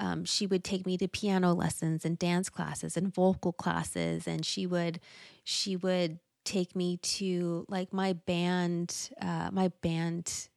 Um, 0.00 0.24
she 0.24 0.46
would 0.46 0.62
take 0.62 0.86
me 0.86 0.96
to 0.98 1.08
piano 1.08 1.54
lessons 1.54 2.04
and 2.04 2.16
dance 2.16 2.48
classes 2.48 2.96
and 2.96 3.12
vocal 3.12 3.52
classes, 3.52 4.26
and 4.26 4.44
she 4.44 4.66
would 4.66 5.00
she 5.44 5.76
would 5.76 6.20
take 6.48 6.74
me 6.74 6.96
to 6.96 7.66
like 7.68 7.92
my 7.92 8.14
band, 8.14 9.10
uh, 9.20 9.50
my 9.52 9.68
band 9.82 10.48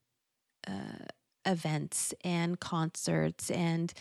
uh, 0.66 1.06
events 1.46 2.14
and 2.24 2.60
concerts 2.60 3.50
and 3.50 3.94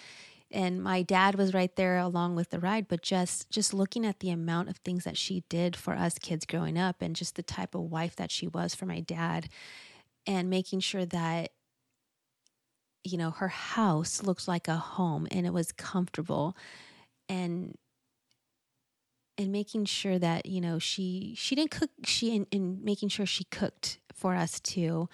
and 0.52 0.82
my 0.82 1.00
dad 1.00 1.36
was 1.36 1.54
right 1.54 1.74
there 1.76 1.96
along 1.96 2.36
with 2.36 2.50
the 2.50 2.58
ride 2.58 2.86
but 2.86 3.00
just 3.00 3.48
just 3.50 3.72
looking 3.72 4.04
at 4.04 4.20
the 4.20 4.30
amount 4.30 4.68
of 4.68 4.76
things 4.78 5.04
that 5.04 5.16
she 5.16 5.42
did 5.48 5.74
for 5.74 5.94
us 5.94 6.18
kids 6.18 6.44
growing 6.44 6.76
up 6.76 7.00
and 7.00 7.16
just 7.16 7.36
the 7.36 7.42
type 7.42 7.74
of 7.74 7.80
wife 7.80 8.14
that 8.16 8.30
she 8.30 8.46
was 8.46 8.74
for 8.74 8.84
my 8.84 9.00
dad 9.00 9.48
and 10.26 10.50
making 10.50 10.80
sure 10.80 11.06
that 11.06 11.50
you 13.04 13.16
know 13.16 13.30
her 13.30 13.48
house 13.48 14.22
looked 14.22 14.46
like 14.46 14.68
a 14.68 14.76
home 14.76 15.26
and 15.30 15.46
it 15.46 15.52
was 15.52 15.72
comfortable 15.72 16.54
and 17.26 17.74
and 19.40 19.50
making 19.50 19.86
sure 19.86 20.18
that 20.18 20.44
you 20.44 20.60
know 20.60 20.78
she 20.78 21.34
she 21.36 21.54
didn't 21.54 21.70
cook 21.70 21.90
she 22.04 22.36
in, 22.36 22.46
in 22.50 22.84
making 22.84 23.08
sure 23.08 23.24
she 23.24 23.44
cooked 23.44 23.98
for 24.12 24.34
us 24.34 24.60
too. 24.60 25.08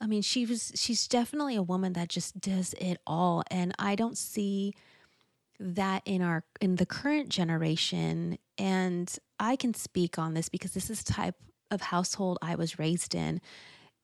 I 0.00 0.06
mean 0.06 0.20
she 0.20 0.44
was 0.44 0.72
she's 0.74 1.08
definitely 1.08 1.56
a 1.56 1.62
woman 1.62 1.94
that 1.94 2.10
just 2.10 2.38
does 2.38 2.74
it 2.74 2.98
all 3.06 3.42
and 3.50 3.72
i 3.78 3.94
don't 3.94 4.18
see 4.18 4.74
that 5.58 6.02
in 6.04 6.20
our 6.20 6.44
in 6.60 6.76
the 6.76 6.84
current 6.84 7.30
generation 7.30 8.36
and 8.58 9.16
i 9.40 9.56
can 9.56 9.72
speak 9.72 10.18
on 10.18 10.34
this 10.34 10.50
because 10.50 10.72
this 10.72 10.90
is 10.90 11.02
type 11.02 11.36
of 11.70 11.80
household 11.80 12.38
i 12.42 12.54
was 12.54 12.78
raised 12.78 13.14
in 13.14 13.40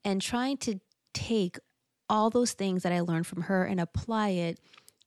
and 0.04 0.22
trying 0.22 0.56
to 0.56 0.80
take 1.12 1.58
all 2.08 2.30
those 2.30 2.52
things 2.52 2.82
that 2.82 2.92
i 2.92 3.00
learned 3.00 3.26
from 3.26 3.42
her 3.42 3.64
and 3.64 3.80
apply 3.80 4.30
it 4.30 4.58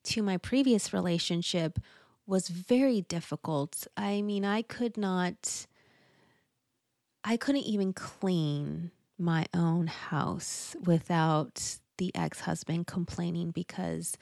to 0.04 0.22
my 0.22 0.38
previous 0.38 0.94
relationship 0.94 1.80
was 2.25 2.48
very 2.48 3.01
difficult. 3.01 3.88
I 3.98 4.22
mean, 4.22 4.46
I 4.46 4.62
could 4.62 4.98
not, 4.98 5.68
I 7.24 7.38
couldn't 7.38 7.63
even 7.63 7.94
clean 7.94 8.92
my 9.18 9.46
own 9.53 9.88
house 9.88 10.75
without 10.84 11.77
the 11.98 12.12
ex 12.15 12.42
husband 12.42 12.88
complaining 12.88 13.51
because 13.51 14.18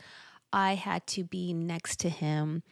I 0.51 0.75
had 0.75 1.07
to 1.07 1.23
be 1.23 1.53
next 1.53 1.99
to 2.01 2.09
him 2.09 2.63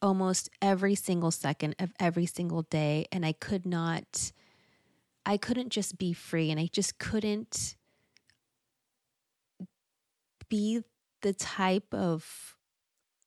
almost 0.00 0.48
every 0.60 0.94
single 0.94 1.30
second 1.30 1.74
of 1.78 1.92
every 2.00 2.26
single 2.26 2.62
day. 2.62 3.06
And 3.12 3.24
I 3.24 3.32
could 3.32 3.66
not, 3.66 4.32
I 5.24 5.36
couldn't 5.36 5.70
just 5.70 5.98
be 5.98 6.12
free 6.12 6.50
and 6.50 6.58
I 6.58 6.68
just 6.72 6.98
couldn't 6.98 7.76
be 10.48 10.82
the 11.20 11.32
type 11.34 11.92
of 11.92 12.56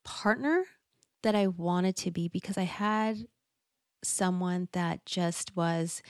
partner 0.04 0.66
that 1.24 1.36
I 1.36 1.48
wanted 1.48 1.96
to 1.98 2.12
be 2.12 2.28
because 2.28 2.58
I 2.58 2.64
had 2.64 3.28
someone 4.04 4.68
that 4.72 5.06
just 5.06 5.56
was, 5.56 6.02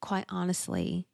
quite 0.00 0.24
honestly, 0.28 1.06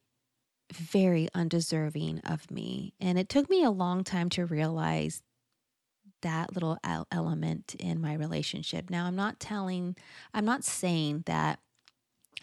very 0.73 1.28
undeserving 1.35 2.21
of 2.21 2.50
me. 2.50 2.95
And 3.00 3.19
it 3.19 3.28
took 3.28 3.50
me 3.50 3.62
a 3.62 3.71
long 3.71 4.05
time 4.05 4.31
to 4.31 4.47
realize 4.47 5.23
that 6.23 6.55
little 6.55 6.78
element 7.12 7.76
in 7.78 8.00
my 8.00 8.14
relationship. 8.14 8.90
Now, 8.90 9.07
I'm 9.07 9.16
not 9.16 9.38
telling, 9.38 9.97
I'm 10.33 10.45
not 10.45 10.64
saying 10.64 11.25
that 11.26 11.61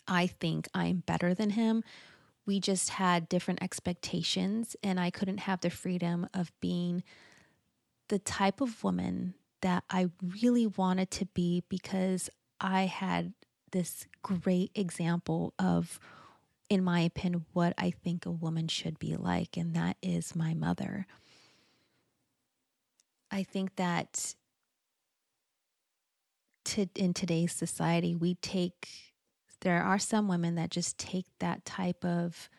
I 0.07 0.27
think 0.27 0.67
I'm 0.73 1.03
better 1.05 1.33
than 1.33 1.51
him. 1.51 1.83
We 2.45 2.59
just 2.59 2.89
had 2.89 3.29
different 3.29 3.63
expectations, 3.63 4.75
and 4.83 4.99
I 4.99 5.09
couldn't 5.09 5.39
have 5.39 5.61
the 5.61 5.69
freedom 5.69 6.27
of 6.33 6.51
being 6.61 7.03
the 8.09 8.19
type 8.19 8.61
of 8.61 8.83
woman 8.83 9.33
that 9.63 9.85
I 9.89 10.09
really 10.41 10.67
wanted 10.67 11.09
to 11.11 11.25
be 11.25 11.63
because 11.69 12.29
I 12.59 12.83
had 12.83 13.33
this 13.71 14.05
great 14.21 14.71
example 14.75 15.53
of, 15.57 15.99
in 16.69 16.83
my 16.83 16.99
opinion, 16.99 17.45
what 17.53 17.73
I 17.77 17.91
think 17.91 18.25
a 18.25 18.31
woman 18.31 18.67
should 18.67 18.99
be 18.99 19.15
like, 19.15 19.57
and 19.57 19.73
that 19.73 19.97
is 20.01 20.35
my 20.35 20.53
mother. 20.53 21.07
I 23.31 23.43
think 23.43 23.77
that 23.77 24.35
to, 26.65 26.87
in 26.95 27.13
today's 27.13 27.53
society, 27.53 28.15
we 28.15 28.35
take, 28.35 28.89
there 29.61 29.81
are 29.81 29.97
some 29.97 30.27
women 30.27 30.55
that 30.55 30.71
just 30.71 30.97
take 30.97 31.25
that 31.39 31.65
type 31.65 32.03
of 32.03 32.49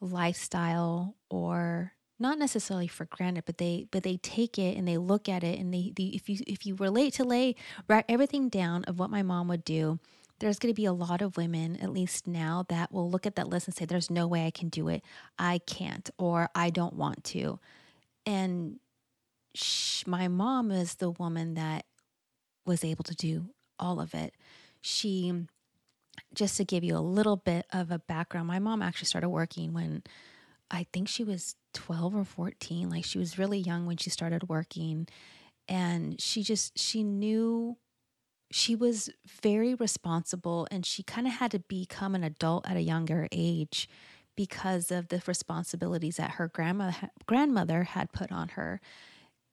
lifestyle 0.00 1.16
or 1.30 1.92
not 2.18 2.38
necessarily 2.38 2.88
for 2.88 3.04
granted, 3.06 3.44
but 3.46 3.58
they 3.58 3.86
but 3.90 4.02
they 4.02 4.16
take 4.16 4.58
it 4.58 4.76
and 4.76 4.86
they 4.86 4.98
look 4.98 5.28
at 5.28 5.44
it 5.44 5.58
and 5.58 5.72
they, 5.72 5.92
they 5.96 6.04
if 6.04 6.28
you 6.28 6.38
if 6.46 6.66
you 6.66 6.74
relate 6.76 7.14
to 7.14 7.24
lay 7.24 7.54
write 7.88 8.04
everything 8.08 8.48
down 8.48 8.84
of 8.84 8.98
what 8.98 9.10
my 9.10 9.22
mom 9.22 9.48
would 9.48 9.64
do, 9.64 9.98
there's 10.40 10.58
going 10.58 10.72
to 10.72 10.80
be 10.80 10.84
a 10.84 10.92
lot 10.92 11.22
of 11.22 11.36
women, 11.36 11.76
at 11.76 11.92
least 11.92 12.26
now, 12.26 12.64
that 12.68 12.92
will 12.92 13.10
look 13.10 13.26
at 13.26 13.36
that 13.36 13.48
list 13.48 13.68
and 13.68 13.74
say, 13.76 13.84
"There's 13.84 14.10
no 14.10 14.26
way 14.26 14.46
I 14.46 14.50
can 14.50 14.68
do 14.68 14.88
it. 14.88 15.02
I 15.38 15.58
can't, 15.58 16.10
or 16.18 16.50
I 16.54 16.70
don't 16.70 16.94
want 16.94 17.24
to." 17.24 17.58
And 18.26 18.80
my 20.06 20.28
mom 20.28 20.70
is 20.70 20.96
the 20.96 21.10
woman 21.10 21.54
that 21.54 21.86
was 22.66 22.84
able 22.84 23.04
to 23.04 23.14
do 23.14 23.50
all 23.78 24.00
of 24.00 24.14
it. 24.14 24.34
she 24.80 25.32
just 26.34 26.56
to 26.56 26.64
give 26.64 26.84
you 26.84 26.96
a 26.96 27.00
little 27.00 27.36
bit 27.36 27.66
of 27.72 27.90
a 27.90 27.98
background, 27.98 28.46
my 28.46 28.58
mom 28.58 28.82
actually 28.82 29.06
started 29.06 29.28
working 29.28 29.72
when 29.72 30.02
I 30.70 30.86
think 30.92 31.08
she 31.08 31.24
was 31.24 31.56
12 31.74 32.14
or 32.14 32.24
14. 32.24 32.90
Like 32.90 33.04
she 33.04 33.18
was 33.18 33.38
really 33.38 33.58
young 33.58 33.86
when 33.86 33.96
she 33.96 34.10
started 34.10 34.48
working. 34.48 35.06
And 35.68 36.20
she 36.20 36.42
just, 36.42 36.78
she 36.78 37.02
knew 37.02 37.76
she 38.50 38.74
was 38.74 39.10
very 39.42 39.74
responsible 39.74 40.66
and 40.70 40.86
she 40.86 41.02
kind 41.02 41.26
of 41.26 41.34
had 41.34 41.50
to 41.50 41.58
become 41.58 42.14
an 42.14 42.24
adult 42.24 42.68
at 42.68 42.76
a 42.76 42.82
younger 42.82 43.28
age 43.30 43.88
because 44.36 44.90
of 44.90 45.08
the 45.08 45.22
responsibilities 45.26 46.16
that 46.16 46.32
her 46.32 46.48
grandma, 46.48 46.92
grandmother 47.26 47.82
had 47.84 48.12
put 48.12 48.32
on 48.32 48.50
her 48.50 48.80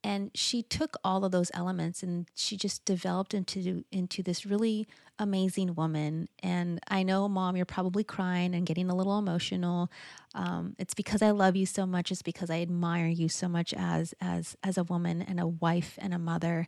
and 0.06 0.30
she 0.36 0.62
took 0.62 0.98
all 1.04 1.26
of 1.26 1.32
those 1.32 1.50
elements 1.56 2.04
and 2.04 2.28
she 2.36 2.58
just 2.58 2.86
developed 2.86 3.34
into 3.34 3.84
into 3.92 4.22
this 4.22 4.46
really 4.46 4.88
amazing 5.18 5.74
woman. 5.74 6.30
And 6.44 6.80
i 6.88 7.02
know 7.02 7.28
mom 7.28 7.58
you're 7.58 7.66
probably 7.66 8.04
crying 8.04 8.54
and 8.54 8.68
getting 8.68 8.88
a 8.92 8.96
little 8.96 9.18
emotional. 9.18 9.90
Um, 10.36 10.76
it's 10.78 10.94
because 10.94 11.24
i 11.24 11.32
love 11.32 11.56
you 11.56 11.66
so 11.66 11.88
much. 11.88 12.12
It's 12.12 12.22
because 12.22 12.52
i 12.52 12.62
admire 12.62 13.08
you 13.08 13.28
so 13.28 13.50
much 13.50 13.74
as 13.74 14.14
as 14.22 14.56
as 14.64 14.78
a 14.78 14.84
woman 14.84 15.24
and 15.24 15.40
a 15.40 15.48
wife 15.48 15.98
and 16.00 16.14
a 16.14 16.20
mother. 16.20 16.68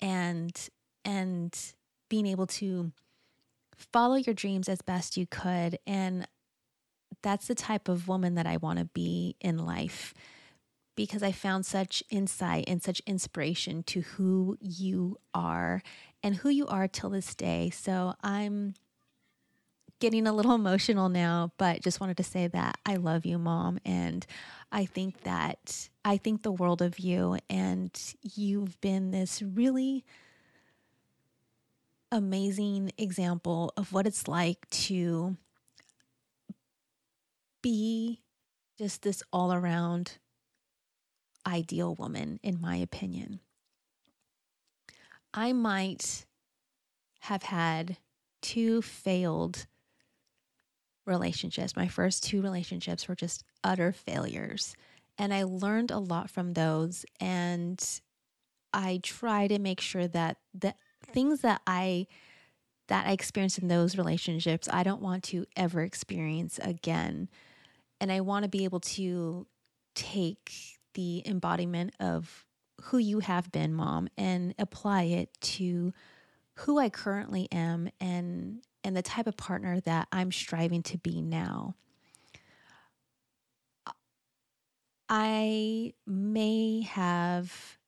And 0.00 0.56
and 1.04 1.54
being 2.08 2.26
able 2.26 2.46
to 2.46 2.90
follow 3.76 4.16
your 4.16 4.34
dreams 4.34 4.70
as 4.70 4.80
best 4.80 5.18
you 5.18 5.26
could. 5.26 5.78
And 5.86 6.26
that's 7.22 7.48
the 7.48 7.54
type 7.54 7.88
of 7.88 8.08
woman 8.08 8.34
that 8.36 8.46
i 8.46 8.56
want 8.56 8.78
to 8.78 8.86
be 8.86 9.36
in 9.42 9.58
life 9.58 10.14
because 10.94 11.22
I 11.22 11.32
found 11.32 11.64
such 11.66 12.02
insight 12.10 12.64
and 12.66 12.82
such 12.82 13.00
inspiration 13.06 13.82
to 13.84 14.02
who 14.02 14.58
you 14.60 15.18
are 15.34 15.82
and 16.22 16.36
who 16.36 16.48
you 16.48 16.66
are 16.66 16.86
till 16.88 17.10
this 17.10 17.34
day. 17.34 17.70
So 17.70 18.14
I'm 18.22 18.74
getting 20.00 20.26
a 20.26 20.32
little 20.32 20.54
emotional 20.56 21.08
now, 21.08 21.52
but 21.56 21.82
just 21.82 22.00
wanted 22.00 22.16
to 22.18 22.24
say 22.24 22.48
that 22.48 22.76
I 22.84 22.96
love 22.96 23.24
you, 23.24 23.38
mom. 23.38 23.78
And 23.84 24.26
I 24.70 24.84
think 24.84 25.22
that 25.22 25.88
I 26.04 26.16
think 26.16 26.42
the 26.42 26.52
world 26.52 26.82
of 26.82 26.98
you, 26.98 27.38
and 27.48 27.90
you've 28.34 28.80
been 28.80 29.10
this 29.10 29.42
really 29.42 30.04
amazing 32.10 32.92
example 32.98 33.72
of 33.76 33.92
what 33.92 34.06
it's 34.06 34.28
like 34.28 34.68
to 34.68 35.36
be 37.62 38.20
just 38.76 39.02
this 39.02 39.22
all 39.32 39.52
around 39.52 40.18
ideal 41.46 41.94
woman, 41.94 42.40
in 42.42 42.60
my 42.60 42.76
opinion. 42.76 43.40
I 45.34 45.52
might 45.52 46.26
have 47.20 47.44
had 47.44 47.96
two 48.40 48.82
failed 48.82 49.66
relationships. 51.06 51.76
My 51.76 51.88
first 51.88 52.24
two 52.24 52.42
relationships 52.42 53.08
were 53.08 53.14
just 53.14 53.44
utter 53.64 53.92
failures. 53.92 54.76
And 55.18 55.32
I 55.32 55.44
learned 55.44 55.90
a 55.90 55.98
lot 55.98 56.30
from 56.30 56.52
those. 56.52 57.04
And 57.20 57.82
I 58.72 59.00
try 59.02 59.46
to 59.46 59.58
make 59.58 59.80
sure 59.80 60.08
that 60.08 60.38
the 60.54 60.74
things 61.04 61.40
that 61.40 61.60
I 61.66 62.06
that 62.88 63.06
I 63.06 63.12
experienced 63.12 63.58
in 63.58 63.68
those 63.68 63.96
relationships, 63.96 64.68
I 64.70 64.82
don't 64.82 65.00
want 65.00 65.22
to 65.24 65.46
ever 65.56 65.82
experience 65.82 66.58
again. 66.62 67.28
And 68.00 68.10
I 68.10 68.20
want 68.20 68.42
to 68.42 68.48
be 68.48 68.64
able 68.64 68.80
to 68.80 69.46
take 69.94 70.80
the 70.94 71.22
embodiment 71.26 71.94
of 72.00 72.46
who 72.82 72.98
you 72.98 73.20
have 73.20 73.52
been, 73.52 73.72
mom, 73.72 74.08
and 74.16 74.54
apply 74.58 75.04
it 75.04 75.30
to 75.40 75.92
who 76.56 76.78
I 76.78 76.88
currently 76.88 77.48
am 77.52 77.88
and 78.00 78.62
and 78.84 78.96
the 78.96 79.02
type 79.02 79.26
of 79.26 79.36
partner 79.36 79.80
that 79.80 80.08
I'm 80.10 80.32
striving 80.32 80.82
to 80.84 80.98
be 80.98 81.22
now. 81.22 81.76
I 85.08 85.92
may 86.06 86.82
have 86.82 87.78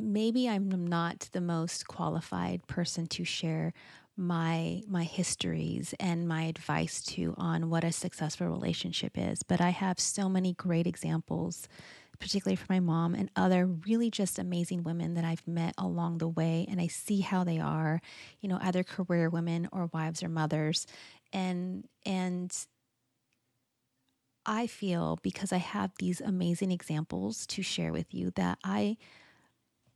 maybe 0.00 0.48
I'm 0.48 0.86
not 0.86 1.28
the 1.32 1.40
most 1.40 1.86
qualified 1.86 2.66
person 2.66 3.06
to 3.08 3.24
share 3.24 3.72
my 4.18 4.82
my 4.88 5.04
histories 5.04 5.94
and 6.00 6.26
my 6.26 6.42
advice 6.42 7.00
to 7.02 7.34
on 7.38 7.70
what 7.70 7.84
a 7.84 7.92
successful 7.92 8.48
relationship 8.48 9.16
is. 9.16 9.42
But 9.44 9.60
i 9.60 9.70
have 9.70 10.00
so 10.00 10.28
many 10.28 10.54
great 10.54 10.86
examples 10.86 11.68
particularly 12.18 12.56
for 12.56 12.66
my 12.68 12.80
mom 12.80 13.14
and 13.14 13.30
other 13.36 13.64
really 13.64 14.10
just 14.10 14.40
amazing 14.40 14.82
women 14.82 15.14
that 15.14 15.24
i've 15.24 15.46
met 15.46 15.72
along 15.78 16.18
the 16.18 16.28
way 16.28 16.66
and 16.68 16.80
i 16.80 16.86
see 16.88 17.20
how 17.20 17.44
they 17.44 17.60
are 17.60 18.00
you 18.40 18.48
know 18.48 18.58
either 18.60 18.82
career 18.82 19.28
women 19.30 19.68
or 19.72 19.88
wives 19.92 20.22
or 20.22 20.28
mothers. 20.28 20.86
And 21.32 21.84
and 22.04 22.52
i 24.46 24.66
feel 24.66 25.18
because 25.22 25.52
i 25.52 25.58
have 25.58 25.92
these 25.98 26.20
amazing 26.20 26.72
examples 26.72 27.46
to 27.46 27.62
share 27.62 27.92
with 27.92 28.12
you 28.12 28.32
that 28.34 28.58
i 28.64 28.96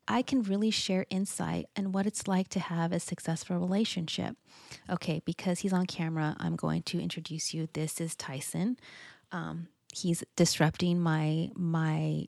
I 0.08 0.22
can 0.22 0.42
really 0.42 0.70
share 0.70 1.06
insight 1.10 1.66
and 1.76 1.94
what 1.94 2.06
it's 2.06 2.26
like 2.26 2.48
to 2.48 2.60
have 2.60 2.92
a 2.92 3.00
successful 3.00 3.56
relationship. 3.58 4.36
Okay, 4.90 5.22
because 5.24 5.60
he's 5.60 5.72
on 5.72 5.86
camera, 5.86 6.36
I'm 6.38 6.56
going 6.56 6.82
to 6.82 7.00
introduce 7.00 7.54
you. 7.54 7.68
This 7.72 8.00
is 8.00 8.16
Tyson. 8.16 8.78
Um, 9.30 9.68
he's 9.94 10.24
disrupting 10.36 11.00
my 11.00 11.50
my 11.54 12.26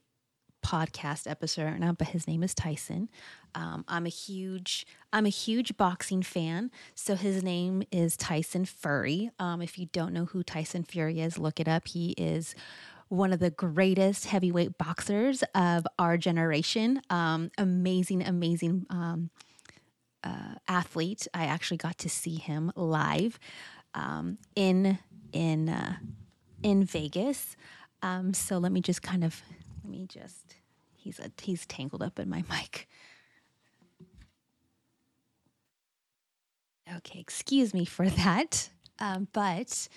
podcast 0.65 1.31
episode 1.31 1.79
now, 1.79 1.93
but 1.93 2.09
his 2.09 2.27
name 2.27 2.43
is 2.43 2.55
Tyson. 2.55 3.11
Um, 3.55 3.85
I'm 3.87 4.07
a 4.07 4.11
huge 4.11 4.87
I'm 5.13 5.27
a 5.27 5.31
huge 5.31 5.77
boxing 5.77 6.23
fan, 6.23 6.71
so 6.95 7.15
his 7.15 7.43
name 7.43 7.83
is 7.93 8.17
Tyson 8.17 8.65
Fury. 8.65 9.31
Um, 9.39 9.61
if 9.61 9.79
you 9.79 9.87
don't 9.93 10.13
know 10.13 10.25
who 10.25 10.43
Tyson 10.43 10.83
Fury 10.83 11.21
is, 11.21 11.39
look 11.39 11.61
it 11.61 11.69
up. 11.69 11.89
He 11.89 12.15
is 12.17 12.55
one 13.09 13.33
of 13.33 13.41
the 13.41 13.51
greatest 13.51 14.27
heavyweight 14.27 14.79
boxers 14.79 15.43
of 15.55 15.87
our 15.99 16.17
generation. 16.17 17.01
Um, 17.11 17.51
amazing, 17.59 18.23
amazing 18.23 18.87
um, 18.91 19.31
uh, 20.23 20.55
athlete. 20.69 21.29
I 21.35 21.45
actually 21.45 21.77
got 21.77 21.99
to 21.99 22.09
see 22.09 22.37
him 22.37 22.73
live 22.77 23.39
um, 23.95 24.39
in 24.57 24.99
in 25.33 25.69
uh, 25.69 25.97
in 26.63 26.85
Vegas. 26.85 27.57
Um, 28.03 28.35
so 28.35 28.59
let 28.59 28.73
me 28.73 28.81
just 28.81 29.03
kind 29.03 29.25
of 29.25 29.43
let 29.83 29.91
me 29.91 30.07
just 30.09 30.57
he's 30.95 31.19
a, 31.19 31.31
he's 31.43 31.67
tangled 31.67 32.03
up 32.03 32.19
in 32.19 32.29
my 32.29 32.43
mic. 32.51 32.89
Okay, 36.97 37.19
excuse 37.19 37.73
me 37.73 37.85
for 37.85 38.09
that. 38.09 38.69
Um, 38.99 39.29
but 39.33 39.89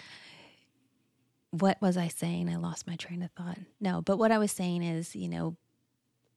what 1.62 1.82
was 1.82 1.98
I 1.98 2.08
saying? 2.08 2.50
I 2.50 2.56
lost 2.58 2.88
my 2.88 2.96
train 2.96 3.22
of 3.22 3.32
thought. 3.32 3.60
No, 3.80 4.02
but 4.02 4.18
what 4.18 4.32
I 4.32 4.38
was 4.38 4.52
saying 4.52 4.84
is, 4.84 5.16
you 5.16 5.30
know, 5.30 5.58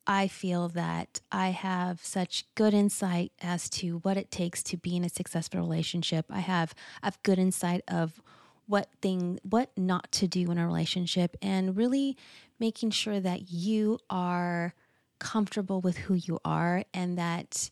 I 0.06 0.28
feel 0.28 0.68
that 0.70 1.20
I 1.30 1.50
have 1.50 2.00
such 2.04 2.44
good 2.54 2.74
insight 2.74 3.32
as 3.40 3.68
to 3.70 3.98
what 3.98 4.16
it 4.16 4.30
takes 4.30 4.62
to 4.64 4.76
be 4.76 4.96
in 4.96 5.04
a 5.04 5.08
successful 5.08 5.60
relationship. 5.60 6.26
I 6.30 6.40
have 6.40 6.74
I 7.02 7.06
have 7.06 7.22
good 7.22 7.38
insight 7.38 7.82
of 7.86 8.20
what 8.66 8.88
thing 9.02 9.38
what 9.42 9.70
not 9.76 10.10
to 10.12 10.26
do 10.26 10.50
in 10.50 10.58
a 10.58 10.66
relationship 10.66 11.36
and 11.42 11.76
really 11.76 12.16
making 12.58 12.90
sure 12.90 13.20
that 13.20 13.50
you 13.50 13.98
are 14.08 14.74
comfortable 15.18 15.80
with 15.80 15.96
who 15.96 16.14
you 16.14 16.38
are 16.44 16.84
and 16.94 17.18
that 17.18 17.70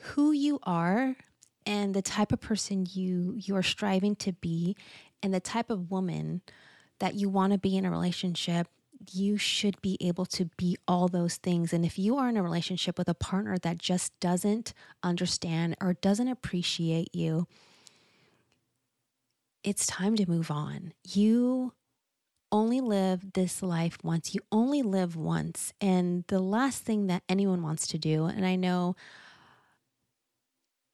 who 0.00 0.32
you 0.32 0.58
are 0.62 1.16
and 1.66 1.94
the 1.94 2.02
type 2.02 2.32
of 2.32 2.40
person 2.40 2.86
you 2.92 3.34
you 3.36 3.56
are 3.56 3.62
striving 3.62 4.16
to 4.16 4.32
be 4.32 4.76
and 5.22 5.32
the 5.32 5.40
type 5.40 5.70
of 5.70 5.90
woman 5.90 6.42
that 6.98 7.14
you 7.14 7.28
want 7.28 7.52
to 7.52 7.58
be 7.58 7.76
in 7.76 7.84
a 7.84 7.90
relationship, 7.90 8.68
you 9.10 9.38
should 9.38 9.80
be 9.80 9.96
able 10.00 10.26
to 10.26 10.50
be 10.56 10.76
all 10.86 11.08
those 11.08 11.36
things. 11.36 11.72
And 11.72 11.84
if 11.84 11.98
you 11.98 12.16
are 12.18 12.28
in 12.28 12.36
a 12.36 12.42
relationship 12.42 12.98
with 12.98 13.08
a 13.08 13.14
partner 13.14 13.58
that 13.58 13.78
just 13.78 14.18
doesn't 14.20 14.74
understand 15.02 15.76
or 15.80 15.94
doesn't 15.94 16.28
appreciate 16.28 17.14
you, 17.14 17.46
it's 19.64 19.86
time 19.86 20.16
to 20.16 20.28
move 20.28 20.50
on. 20.50 20.92
You 21.06 21.72
only 22.52 22.80
live 22.80 23.32
this 23.32 23.62
life 23.62 23.98
once. 24.02 24.34
You 24.34 24.40
only 24.50 24.82
live 24.82 25.16
once. 25.16 25.72
And 25.80 26.24
the 26.28 26.40
last 26.40 26.82
thing 26.82 27.06
that 27.06 27.22
anyone 27.28 27.62
wants 27.62 27.86
to 27.88 27.98
do, 27.98 28.26
and 28.26 28.44
I 28.44 28.56
know 28.56 28.96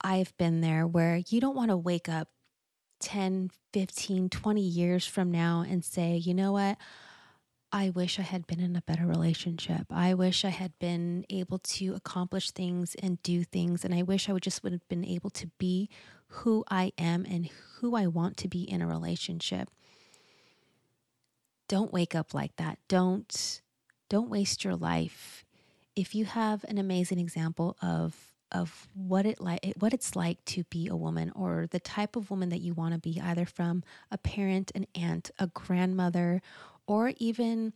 I've 0.01 0.37
been 0.37 0.61
there 0.61 0.87
where 0.87 1.23
you 1.29 1.41
don't 1.41 1.57
want 1.57 1.71
to 1.71 1.77
wake 1.77 2.09
up 2.09 2.29
10, 3.01 3.51
15, 3.73 4.29
20 4.29 4.61
years 4.61 5.07
from 5.07 5.31
now 5.31 5.65
and 5.69 5.85
say, 5.85 6.17
you 6.17 6.35
know 6.35 6.53
what? 6.53 6.79
I 7.73 7.91
wish 7.91 8.19
I 8.19 8.23
had 8.23 8.47
been 8.47 8.61
in 8.61 8.77
a 8.77 8.83
better 8.83 9.07
relationship. 9.07 9.87
I 9.91 10.15
wish 10.15 10.45
I 10.45 10.51
had 10.51 10.73
been 10.79 11.27
able 11.29 11.59
to 11.59 11.95
accomplish 11.95 12.51
things 12.51 12.95
and 13.03 13.23
do 13.23 13.45
things. 13.45 13.85
And 13.85 13.95
I 13.95 14.03
wish 14.03 14.29
I 14.29 14.33
would 14.33 14.43
just 14.43 14.63
would 14.63 14.73
have 14.73 14.89
been 14.89 15.05
able 15.05 15.31
to 15.31 15.49
be 15.59 15.91
who 16.29 16.65
I 16.71 16.93
am 16.97 17.27
and 17.29 17.49
who 17.79 17.95
I 17.97 18.07
want 18.07 18.37
to 18.39 18.49
be 18.49 18.63
in 18.63 18.83
a 18.83 18.87
relationship. 18.87 19.69
Don't 21.69 21.93
wake 21.93 22.15
up 22.15 22.33
like 22.33 22.57
that. 22.57 22.79
Don't 22.89 23.61
don't 24.09 24.31
waste 24.31 24.65
your 24.65 24.77
life. 24.77 25.45
If 25.97 26.15
you 26.15 26.27
have 26.27 26.65
an 26.69 26.79
amazing 26.79 27.19
example 27.19 27.77
of 27.83 28.33
of 28.53 28.89
what 28.95 29.27
it 29.27 29.41
like 29.41 29.75
what 29.79 29.93
it's 29.93 30.15
like 30.15 30.45
to 30.45 30.65
be 30.65 30.87
a 30.87 30.97
woman 30.97 31.33
or 31.35 31.67
the 31.71 31.81
type 31.81 32.15
of 32.15 32.31
woman 32.31 32.49
that 32.49 32.61
you 32.61 32.73
want 32.75 32.95
to 32.95 33.01
be 33.01 33.21
either 33.21 33.45
from 33.45 33.83
a 34.11 34.19
parent 34.19 34.71
an 34.75 34.87
aunt 34.95 35.31
a 35.39 35.49
grandmother 35.49 36.41
or 36.87 37.13
even 37.17 37.73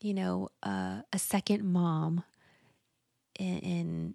you 0.00 0.14
know 0.14 0.48
uh, 0.62 1.00
a 1.12 1.18
second 1.18 1.64
mom 1.64 2.22
and 3.40 4.14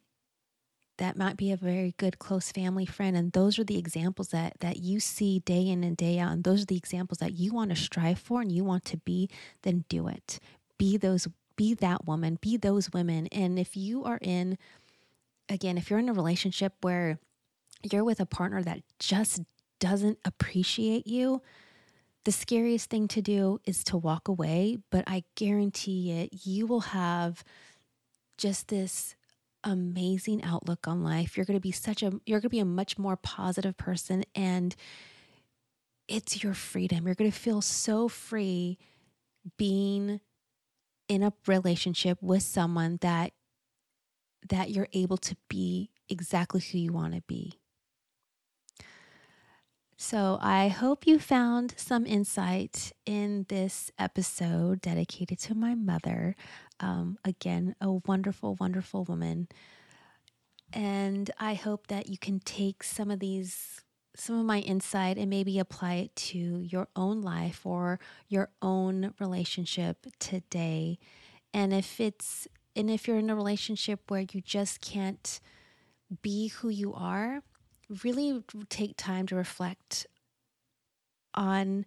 that 0.99 1.17
might 1.17 1.37
be 1.37 1.51
a 1.51 1.57
very 1.57 1.95
good 1.97 2.19
close 2.19 2.51
family 2.51 2.85
friend. 2.85 3.17
And 3.17 3.31
those 3.31 3.57
are 3.57 3.63
the 3.63 3.77
examples 3.77 4.29
that 4.29 4.53
that 4.59 4.77
you 4.77 4.99
see 4.99 5.39
day 5.39 5.67
in 5.67 5.83
and 5.83 5.97
day 5.97 6.19
out. 6.19 6.33
And 6.33 6.43
those 6.43 6.63
are 6.63 6.65
the 6.65 6.77
examples 6.77 7.19
that 7.19 7.33
you 7.33 7.53
want 7.53 7.71
to 7.71 7.75
strive 7.75 8.19
for 8.19 8.41
and 8.41 8.51
you 8.51 8.63
want 8.63 8.85
to 8.85 8.97
be 8.97 9.29
then 9.63 9.85
do 9.89 10.07
it. 10.07 10.39
Be 10.77 10.97
those 10.97 11.27
be 11.55 11.73
that 11.75 12.05
woman. 12.05 12.37
Be 12.39 12.57
those 12.57 12.91
women. 12.93 13.27
And 13.27 13.57
if 13.57 13.75
you 13.75 14.03
are 14.03 14.19
in 14.21 14.57
again 15.49 15.77
if 15.77 15.89
you're 15.89 15.99
in 15.99 16.09
a 16.09 16.13
relationship 16.13 16.73
where 16.81 17.19
you're 17.91 18.03
with 18.03 18.19
a 18.19 18.25
partner 18.25 18.63
that 18.63 18.81
just 18.99 19.41
doesn't 19.79 20.17
appreciate 20.25 21.07
you 21.07 21.41
the 22.25 22.31
scariest 22.31 22.89
thing 22.89 23.07
to 23.07 23.21
do 23.21 23.59
is 23.65 23.83
to 23.83 23.97
walk 23.97 24.27
away 24.27 24.77
but 24.91 25.03
i 25.07 25.23
guarantee 25.35 26.11
it 26.11 26.45
you 26.45 26.65
will 26.65 26.81
have 26.81 27.43
just 28.37 28.69
this 28.69 29.15
amazing 29.63 30.43
outlook 30.43 30.87
on 30.87 31.03
life. 31.03 31.35
You're 31.35 31.45
going 31.45 31.57
to 31.57 31.61
be 31.61 31.71
such 31.71 32.01
a 32.03 32.11
you're 32.25 32.39
going 32.39 32.43
to 32.43 32.49
be 32.49 32.59
a 32.59 32.65
much 32.65 32.97
more 32.97 33.17
positive 33.17 33.77
person 33.77 34.23
and 34.35 34.75
it's 36.07 36.43
your 36.43 36.53
freedom. 36.53 37.05
You're 37.05 37.15
going 37.15 37.31
to 37.31 37.37
feel 37.37 37.61
so 37.61 38.07
free 38.07 38.77
being 39.57 40.19
in 41.07 41.23
a 41.23 41.33
relationship 41.45 42.17
with 42.21 42.43
someone 42.43 42.97
that 43.01 43.33
that 44.47 44.71
you're 44.71 44.87
able 44.93 45.17
to 45.17 45.35
be 45.49 45.91
exactly 46.07 46.61
who 46.61 46.77
you 46.77 46.93
want 46.93 47.13
to 47.13 47.21
be. 47.21 47.59
So, 50.01 50.37
I 50.41 50.69
hope 50.69 51.05
you 51.05 51.19
found 51.19 51.73
some 51.75 52.05
insight 52.05 52.93
in 53.05 53.45
this 53.49 53.91
episode 53.99 54.79
dedicated 54.79 55.39
to 55.39 55.55
my 55.55 55.75
mother. 55.75 56.37
Um, 56.79 57.17
again, 57.25 57.75
a 57.81 57.91
wonderful, 57.91 58.55
wonderful 58.55 59.03
woman. 59.03 59.49
And 60.71 61.29
I 61.37 61.53
hope 61.53 61.87
that 61.87 62.07
you 62.07 62.17
can 62.17 62.39
take 62.39 62.81
some 62.81 63.11
of 63.11 63.19
these, 63.19 63.81
some 64.15 64.39
of 64.39 64.45
my 64.45 64.59
insight 64.59 65.17
and 65.17 65.29
maybe 65.29 65.59
apply 65.59 65.95
it 65.95 66.15
to 66.15 66.61
your 66.61 66.87
own 66.95 67.21
life 67.21 67.65
or 67.65 67.99
your 68.29 68.51
own 68.61 69.13
relationship 69.19 70.07
today. 70.17 70.97
And 71.53 71.73
if 71.73 71.99
it's, 71.99 72.47
and 72.79 72.89
if 72.89 73.07
you're 73.07 73.17
in 73.17 73.29
a 73.29 73.35
relationship 73.35 73.99
where 74.09 74.25
you 74.31 74.39
just 74.39 74.79
can't 74.79 75.41
be 76.21 76.47
who 76.47 76.69
you 76.69 76.93
are, 76.93 77.41
really 78.03 78.41
take 78.69 78.95
time 78.95 79.27
to 79.27 79.35
reflect 79.35 80.07
on 81.33 81.85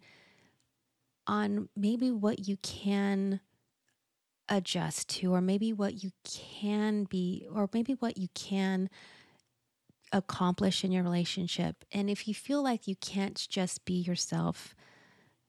on 1.26 1.68
maybe 1.74 2.10
what 2.10 2.46
you 2.46 2.58
can 2.58 3.40
adjust 4.50 5.08
to 5.08 5.32
or 5.32 5.40
maybe 5.40 5.72
what 5.72 6.04
you 6.04 6.10
can 6.24 7.04
be 7.04 7.46
or 7.50 7.70
maybe 7.72 7.94
what 7.94 8.18
you 8.18 8.28
can 8.34 8.90
accomplish 10.12 10.84
in 10.84 10.92
your 10.92 11.04
relationship. 11.04 11.84
And 11.90 12.10
if 12.10 12.28
you 12.28 12.34
feel 12.34 12.62
like 12.62 12.86
you 12.86 12.96
can't 12.96 13.46
just 13.48 13.86
be 13.86 13.94
yourself 13.94 14.74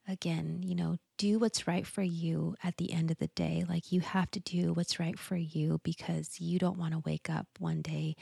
again 0.08 0.60
you 0.62 0.76
know 0.76 0.98
do 1.18 1.40
what's 1.40 1.68
right 1.68 1.86
for 1.86 2.04
you 2.04 2.56
at 2.64 2.78
the 2.78 2.92
end 2.92 3.12
of 3.12 3.18
the 3.20 3.28
day 3.28 3.64
like 3.68 3.92
you 3.92 4.02
have 4.02 4.30
to 4.32 4.40
do 4.40 4.74
what's 4.74 5.00
right 5.00 5.18
for 5.20 5.36
you 5.36 5.80
because 5.84 6.40
you 6.40 6.60
don't 6.60 6.78
want 6.78 6.94
to 6.94 7.04
wake 7.06 7.30
up 7.30 7.48
one 7.60 7.82
day 7.82 8.16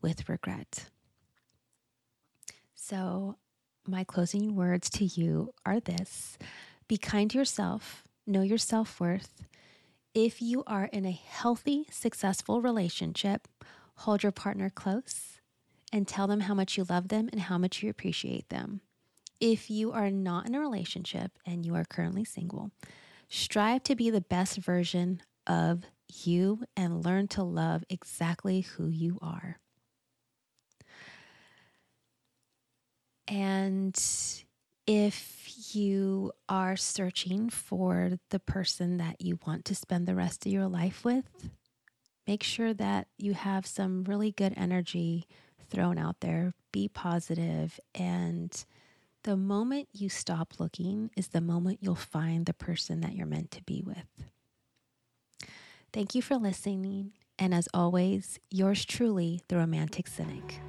with 0.00 0.28
regret 0.28 0.86
so, 2.88 3.34
my 3.88 4.04
closing 4.04 4.54
words 4.54 4.88
to 4.90 5.04
you 5.04 5.52
are 5.64 5.80
this 5.80 6.38
be 6.86 6.96
kind 6.96 7.28
to 7.32 7.38
yourself, 7.38 8.04
know 8.28 8.42
your 8.42 8.58
self 8.58 9.00
worth. 9.00 9.44
If 10.14 10.40
you 10.40 10.62
are 10.68 10.84
in 10.84 11.04
a 11.04 11.10
healthy, 11.10 11.88
successful 11.90 12.62
relationship, 12.62 13.48
hold 13.96 14.22
your 14.22 14.30
partner 14.30 14.70
close 14.70 15.40
and 15.92 16.06
tell 16.06 16.28
them 16.28 16.40
how 16.40 16.54
much 16.54 16.76
you 16.76 16.84
love 16.88 17.08
them 17.08 17.28
and 17.32 17.40
how 17.40 17.58
much 17.58 17.82
you 17.82 17.90
appreciate 17.90 18.50
them. 18.50 18.82
If 19.40 19.70
you 19.70 19.92
are 19.92 20.10
not 20.10 20.46
in 20.46 20.54
a 20.54 20.60
relationship 20.60 21.32
and 21.44 21.64
you 21.64 21.74
are 21.74 21.84
currently 21.84 22.24
single, 22.24 22.70
strive 23.28 23.82
to 23.84 23.94
be 23.94 24.10
the 24.10 24.20
best 24.20 24.58
version 24.58 25.20
of 25.46 25.84
you 26.08 26.64
and 26.76 27.04
learn 27.04 27.28
to 27.28 27.42
love 27.42 27.84
exactly 27.90 28.62
who 28.62 28.88
you 28.88 29.18
are. 29.20 29.58
And 33.28 33.98
if 34.86 35.74
you 35.74 36.32
are 36.48 36.76
searching 36.76 37.50
for 37.50 38.12
the 38.30 38.38
person 38.38 38.98
that 38.98 39.20
you 39.20 39.38
want 39.46 39.64
to 39.66 39.74
spend 39.74 40.06
the 40.06 40.14
rest 40.14 40.46
of 40.46 40.52
your 40.52 40.68
life 40.68 41.04
with, 41.04 41.24
make 42.26 42.44
sure 42.44 42.72
that 42.74 43.08
you 43.18 43.34
have 43.34 43.66
some 43.66 44.04
really 44.04 44.30
good 44.30 44.54
energy 44.56 45.26
thrown 45.68 45.98
out 45.98 46.20
there. 46.20 46.54
Be 46.72 46.88
positive, 46.88 47.80
and 47.94 48.64
the 49.26 49.36
moment 49.36 49.88
you 49.92 50.08
stop 50.08 50.60
looking 50.60 51.10
is 51.16 51.28
the 51.28 51.40
moment 51.40 51.80
you'll 51.80 51.96
find 51.96 52.46
the 52.46 52.54
person 52.54 53.00
that 53.00 53.16
you're 53.16 53.26
meant 53.26 53.50
to 53.50 53.60
be 53.64 53.82
with. 53.84 54.30
Thank 55.92 56.14
you 56.14 56.22
for 56.22 56.36
listening, 56.36 57.10
and 57.36 57.52
as 57.52 57.68
always, 57.74 58.38
yours 58.52 58.84
truly, 58.84 59.40
the 59.48 59.56
Romantic 59.56 60.06
Cynic. 60.06 60.60